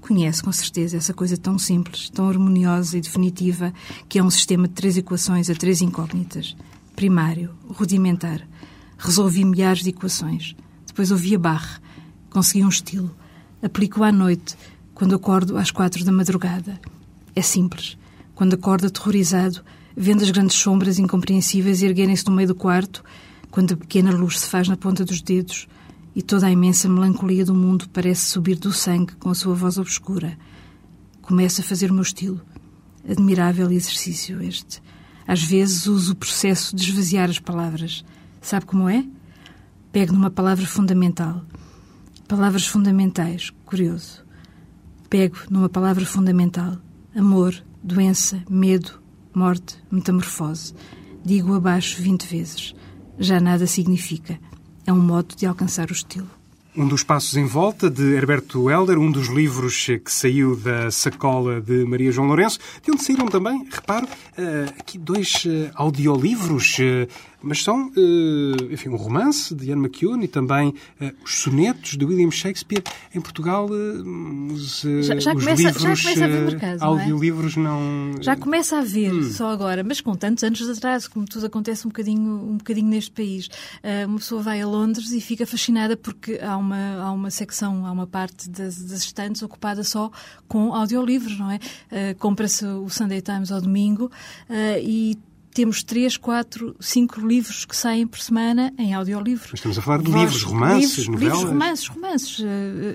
Conhece, 0.07 0.41
com 0.41 0.53
certeza, 0.53 0.95
essa 0.95 1.13
coisa 1.13 1.35
tão 1.35 1.59
simples, 1.59 2.09
tão 2.09 2.29
harmoniosa 2.29 2.97
e 2.97 3.01
definitiva 3.01 3.73
que 4.07 4.17
é 4.17 4.23
um 4.23 4.29
sistema 4.29 4.65
de 4.65 4.73
três 4.73 4.95
equações 4.95 5.49
a 5.49 5.53
três 5.53 5.81
incógnitas. 5.81 6.55
Primário, 6.95 7.53
rudimentar. 7.67 8.47
Resolvi 8.97 9.43
milhares 9.43 9.83
de 9.83 9.89
equações. 9.89 10.55
Depois 10.85 11.11
ouvia 11.11 11.37
Bach. 11.37 11.81
Consegui 12.29 12.63
um 12.63 12.69
estilo. 12.69 13.13
Aplico 13.61 14.01
à 14.01 14.09
noite, 14.09 14.55
quando 14.95 15.13
acordo 15.13 15.57
às 15.57 15.71
quatro 15.71 16.05
da 16.05 16.11
madrugada. 16.13 16.79
É 17.35 17.41
simples. 17.41 17.97
Quando 18.33 18.53
acordo 18.53 18.87
aterrorizado, 18.87 19.61
vendo 19.93 20.23
as 20.23 20.31
grandes 20.31 20.55
sombras 20.55 20.99
incompreensíveis 20.99 21.83
erguerem-se 21.83 22.25
no 22.27 22.31
meio 22.31 22.47
do 22.47 22.55
quarto, 22.55 23.03
quando 23.51 23.73
a 23.73 23.77
pequena 23.77 24.11
luz 24.11 24.39
se 24.39 24.47
faz 24.47 24.69
na 24.69 24.77
ponta 24.77 25.03
dos 25.03 25.21
dedos 25.21 25.67
e 26.17 26.21
toda 26.23 26.47
a 26.47 26.51
imensa 26.51 26.89
melancolia 26.89 27.45
do 27.45 27.53
mundo 27.53 27.87
parece 27.89 28.25
subir 28.25 28.55
do 28.55 28.73
sangue 28.73 29.13
com 29.17 29.29
a 29.29 29.35
sua 29.35 29.53
voz 29.53 29.77
obscura. 29.77 30.35
Começo 31.21 31.61
a 31.61 31.63
fazer 31.63 31.91
o 31.91 31.93
meu 31.93 32.01
estilo. 32.01 32.41
Admirável 33.07 33.71
exercício 33.71 34.41
este. 34.41 34.81
Às 35.27 35.43
vezes 35.43 35.85
uso 35.85 36.13
o 36.13 36.15
processo 36.15 36.75
de 36.75 36.89
esvaziar 36.89 37.29
as 37.29 37.37
palavras. 37.37 38.03
Sabe 38.41 38.65
como 38.65 38.89
é? 38.89 39.05
Pego 39.91 40.11
numa 40.11 40.31
palavra 40.31 40.65
fundamental. 40.65 41.45
Palavras 42.27 42.65
fundamentais. 42.65 43.51
Curioso. 43.63 44.25
Pego 45.11 45.37
numa 45.51 45.69
palavra 45.69 46.03
fundamental. 46.03 46.79
Amor, 47.15 47.63
doença, 47.83 48.43
medo, 48.49 48.99
morte, 49.35 49.77
metamorfose. 49.91 50.73
Digo 51.23 51.53
abaixo 51.53 52.01
vinte 52.01 52.25
vezes. 52.25 52.73
Já 53.19 53.39
nada 53.39 53.67
significa. 53.67 54.39
É 54.87 54.93
um 54.93 55.01
modo 55.01 55.35
de 55.35 55.45
alcançar 55.45 55.89
o 55.89 55.93
estilo. 55.93 56.29
Um 56.73 56.87
dos 56.87 57.03
Passos 57.03 57.35
em 57.35 57.45
Volta, 57.45 57.89
de 57.89 58.13
Herberto 58.13 58.69
Helder, 58.69 58.97
um 58.97 59.11
dos 59.11 59.27
livros 59.27 59.87
que 59.87 60.09
saiu 60.09 60.55
da 60.55 60.89
sacola 60.89 61.59
de 61.59 61.83
Maria 61.83 62.09
João 62.09 62.27
Lourenço, 62.27 62.57
de 62.81 62.91
onde 62.91 63.03
saíram 63.03 63.25
também, 63.25 63.67
reparo, 63.69 64.07
eh, 64.37 64.73
aqui 64.79 64.97
dois 64.97 65.43
eh, 65.45 65.71
audiolivros 65.73 66.77
eh, 66.79 67.07
mas 67.41 67.63
são, 67.63 67.87
uh, 67.89 68.73
enfim, 68.73 68.89
um 68.89 68.95
romance 68.95 69.53
de 69.53 69.67
Ian 69.69 69.77
McEwan 69.77 70.23
e 70.23 70.27
também 70.27 70.69
uh, 70.69 71.11
os 71.23 71.39
sonetos 71.39 71.95
de 71.95 72.03
William 72.03 72.31
Shakespeare. 72.31 72.83
Em 73.13 73.21
Portugal, 73.21 73.67
uh, 73.69 74.53
os, 74.53 74.81
já, 74.81 75.19
já, 75.19 75.33
os 75.33 75.43
começa, 75.43 75.63
livros, 75.63 75.81
já 75.81 75.95
começa 75.95 76.21
a 76.21 76.25
haver 76.25 76.41
mercado, 76.41 76.83
audiolivros 76.83 77.55
não, 77.55 77.77
é? 77.77 78.13
não... 78.15 78.23
Já 78.23 78.35
começa 78.35 78.77
a 78.77 78.79
haver, 78.79 79.13
hum. 79.13 79.31
só 79.31 79.49
agora, 79.49 79.83
mas 79.83 80.01
com 80.01 80.15
tantos 80.15 80.43
anos 80.43 80.57
de 80.57 80.71
atraso, 80.71 81.11
como 81.11 81.25
tudo 81.25 81.45
acontece 81.45 81.85
um 81.85 81.89
bocadinho, 81.89 82.31
um 82.31 82.57
bocadinho 82.57 82.87
neste 82.87 83.11
país. 83.11 83.49
uma 84.07 84.17
pessoa 84.17 84.41
vai 84.41 84.61
a 84.61 84.67
Londres 84.67 85.11
e 85.11 85.21
fica 85.21 85.45
fascinada 85.45 85.95
porque 85.95 86.39
há 86.41 86.57
uma, 86.57 87.03
há 87.03 87.11
uma 87.11 87.29
secção, 87.29 87.85
há 87.85 87.91
uma 87.91 88.07
parte 88.07 88.49
das, 88.49 88.81
das 88.81 89.03
estantes 89.03 89.41
ocupada 89.43 89.83
só 89.83 90.11
com 90.47 90.73
audiolivros, 90.73 91.37
não 91.37 91.51
é? 91.51 91.59
Compra-se 92.15 92.65
o 92.65 92.89
Sunday 92.89 93.21
Times 93.21 93.51
ao 93.51 93.61
domingo 93.61 94.11
e 94.81 95.17
temos 95.57 95.81
três, 95.81 96.17
quatro, 96.17 96.75
cinco 96.79 97.19
livros 97.19 97.65
que 97.65 97.75
saem 97.75 98.05
por 98.05 98.19
semana 98.19 98.71
em 98.77 98.93
audiolivros. 98.93 99.47
Mas 99.49 99.59
estamos 99.59 99.79
a 99.79 99.81
falar 99.81 100.03
de 100.03 100.11
livros, 100.11 100.43
romances, 100.43 100.97
livros, 100.97 101.07
novelas? 101.07 101.33
Livros, 101.33 101.49
romances, 101.51 101.87
romances, 101.87 102.39
uh, 102.39 102.43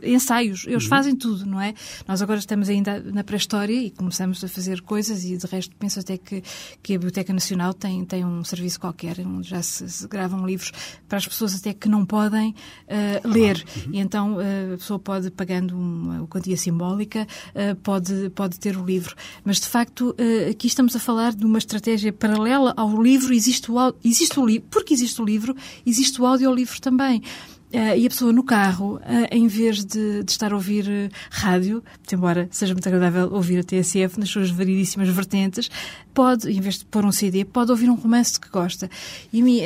ensaios. 0.04 0.64
Eles 0.68 0.84
uhum. 0.84 0.88
fazem 0.88 1.16
tudo, 1.16 1.44
não 1.44 1.60
é? 1.60 1.74
Nós 2.06 2.22
agora 2.22 2.38
estamos 2.38 2.68
ainda 2.68 3.00
na 3.00 3.24
pré-história 3.24 3.74
e 3.74 3.90
começamos 3.90 4.44
a 4.44 4.48
fazer 4.48 4.80
coisas 4.80 5.24
e, 5.24 5.36
de 5.36 5.44
resto, 5.48 5.74
penso 5.74 5.98
até 5.98 6.16
que, 6.16 6.40
que 6.80 6.94
a 6.94 6.98
Biblioteca 6.98 7.32
Nacional 7.32 7.74
tem, 7.74 8.04
tem 8.04 8.24
um 8.24 8.44
serviço 8.44 8.78
qualquer 8.78 9.18
onde 9.26 9.48
já 9.48 9.60
se, 9.60 9.88
se 9.88 10.06
gravam 10.06 10.46
livros 10.46 10.70
para 11.08 11.18
as 11.18 11.26
pessoas 11.26 11.56
até 11.56 11.74
que 11.74 11.88
não 11.88 12.06
podem 12.06 12.50
uh, 12.86 13.28
ler. 13.28 13.64
Uhum. 13.86 13.92
E 13.92 13.98
então 13.98 14.36
uh, 14.36 14.74
a 14.74 14.78
pessoa 14.78 15.00
pode, 15.00 15.32
pagando 15.32 15.76
uma 15.76 16.28
quantia 16.28 16.56
simbólica, 16.56 17.26
pode, 17.82 18.30
pode 18.30 18.60
ter 18.60 18.76
o 18.76 18.84
livro. 18.84 19.16
Mas, 19.44 19.58
de 19.58 19.66
facto, 19.66 20.14
aqui 20.48 20.68
estamos 20.68 20.94
a 20.94 21.00
falar 21.00 21.34
de 21.34 21.44
uma 21.44 21.58
estratégia 21.58 22.12
paralela 22.12 22.51
paralela 22.52 22.74
ao 22.76 23.02
livro 23.02 23.32
existe 23.32 23.70
o, 23.70 23.94
existe 24.04 24.38
o 24.38 24.44
livro, 24.44 24.66
porque 24.70 24.92
existe 24.92 25.20
o 25.20 25.24
livro, 25.24 25.56
existe 25.86 26.20
o 26.20 26.26
audiolivro 26.26 26.80
também. 26.80 27.22
Uh, 27.72 27.96
e 27.96 28.04
a 28.04 28.10
pessoa 28.10 28.34
no 28.34 28.44
carro, 28.44 28.96
uh, 28.96 29.00
em 29.30 29.46
vez 29.46 29.82
de, 29.82 30.22
de, 30.22 30.30
estar 30.30 30.52
a 30.52 30.54
ouvir 30.54 30.84
uh, 30.84 31.10
rádio, 31.30 31.82
embora 32.12 32.46
seja 32.50 32.74
muito 32.74 32.86
agradável 32.86 33.32
ouvir 33.32 33.60
a 33.60 33.64
TSF 33.64 34.20
nas 34.20 34.28
suas 34.28 34.50
variedíssimas 34.50 35.08
vertentes, 35.08 35.70
pode, 36.14 36.50
em 36.50 36.60
vez 36.60 36.78
de 36.78 36.84
pôr 36.84 37.04
um 37.04 37.12
CD, 37.12 37.44
pode 37.44 37.70
ouvir 37.70 37.88
um 37.90 37.94
romance 37.94 38.38
que 38.38 38.48
gosta. 38.48 38.90
E 39.32 39.42
mim, 39.42 39.60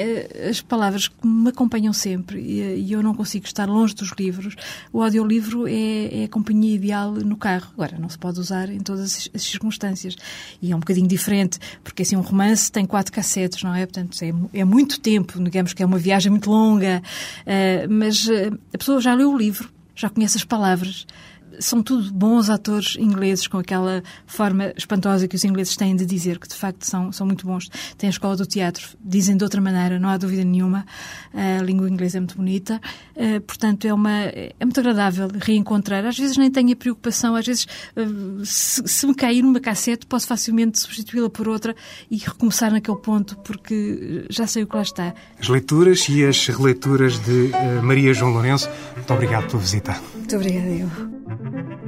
as 0.48 0.60
palavras 0.60 1.08
que 1.08 1.26
me 1.26 1.48
acompanham 1.48 1.92
sempre, 1.92 2.40
e, 2.40 2.92
eu 2.92 3.02
não 3.02 3.14
consigo 3.14 3.46
estar 3.46 3.68
longe 3.68 3.94
dos 3.94 4.12
livros, 4.18 4.54
o 4.92 5.02
audiolivro 5.02 5.66
é, 5.66 6.22
é 6.22 6.24
a 6.24 6.28
companhia 6.28 6.74
ideal 6.74 7.12
no 7.12 7.36
carro. 7.36 7.70
Agora, 7.74 7.98
não 7.98 8.08
se 8.08 8.18
pode 8.18 8.40
usar 8.40 8.70
em 8.70 8.80
todas 8.80 9.28
as 9.34 9.42
circunstâncias. 9.42 10.16
E 10.62 10.72
é 10.72 10.76
um 10.76 10.80
bocadinho 10.80 11.08
diferente, 11.08 11.58
porque 11.82 12.02
assim, 12.02 12.16
um 12.16 12.20
romance 12.20 12.70
tem 12.70 12.86
quatro 12.86 13.12
cassetes, 13.12 13.62
não 13.62 13.74
é? 13.74 13.86
Portanto, 13.86 14.16
é, 14.22 14.60
é 14.60 14.64
muito 14.64 15.00
tempo, 15.00 15.42
digamos 15.42 15.72
que 15.72 15.82
é 15.82 15.86
uma 15.86 15.98
viagem 15.98 16.30
muito 16.30 16.50
longa 16.50 17.02
mas 17.88 18.28
eh, 18.28 18.50
a 18.72 18.78
pessoa 18.78 19.00
já 19.00 19.14
leu 19.14 19.32
o 19.32 19.36
livro, 19.36 19.70
já 19.94 20.08
conhece 20.08 20.36
as 20.36 20.44
palavras, 20.44 21.06
são 21.58 21.82
tudo 21.82 22.12
bons 22.12 22.50
atores 22.50 22.96
ingleses 22.98 23.46
com 23.46 23.58
aquela 23.58 24.02
forma 24.26 24.72
espantosa 24.76 25.28
que 25.28 25.36
os 25.36 25.44
ingleses 25.44 25.76
têm 25.76 25.94
de 25.94 26.06
dizer, 26.06 26.38
que 26.38 26.48
de 26.48 26.54
facto 26.54 26.84
são, 26.84 27.12
são 27.12 27.26
muito 27.26 27.46
bons. 27.46 27.68
Tem 27.96 28.08
a 28.08 28.10
escola 28.10 28.36
do 28.36 28.46
teatro, 28.46 28.88
dizem 29.00 29.36
de 29.36 29.44
outra 29.44 29.60
maneira, 29.60 29.98
não 29.98 30.08
há 30.08 30.16
dúvida 30.16 30.44
nenhuma. 30.44 30.86
A 31.32 31.62
língua 31.62 31.88
inglesa 31.88 32.18
é 32.18 32.20
muito 32.20 32.36
bonita. 32.36 32.80
Eh, 33.14 33.40
portanto, 33.40 33.86
é, 33.86 33.94
uma, 33.94 34.10
é 34.10 34.54
muito 34.62 34.78
agradável 34.80 35.28
reencontrar. 35.40 36.04
Às 36.04 36.18
vezes 36.18 36.36
nem 36.36 36.50
tenho 36.50 36.72
a 36.72 36.76
preocupação, 36.76 37.34
às 37.34 37.46
vezes 37.46 37.66
eh, 37.96 38.06
se, 38.44 38.82
se 38.86 39.06
me 39.06 39.14
cair 39.14 39.44
uma 39.44 39.60
cassete, 39.60 40.06
posso 40.06 40.26
facilmente 40.26 40.78
substituí-la 40.78 41.30
por 41.30 41.48
outra 41.48 41.74
e 42.10 42.16
recomeçar 42.16 42.70
naquele 42.70 42.98
ponto, 42.98 43.36
porque 43.38 44.26
já 44.28 44.46
sei 44.46 44.62
o 44.62 44.66
que 44.66 44.76
lá 44.76 44.82
está. 44.82 45.14
As 45.38 45.48
leituras 45.48 46.08
e 46.08 46.24
as 46.24 46.46
releituras 46.46 47.18
de 47.18 47.50
Maria 47.82 48.12
João 48.12 48.32
Lourenço. 48.32 48.68
Muito 48.94 49.12
obrigado 49.12 49.46
pela 49.48 49.62
visita. 49.62 49.96
Muito 50.14 50.36
obrigada, 50.36 50.68
eu. 50.68 51.45
thank 51.52 51.82
you 51.82 51.85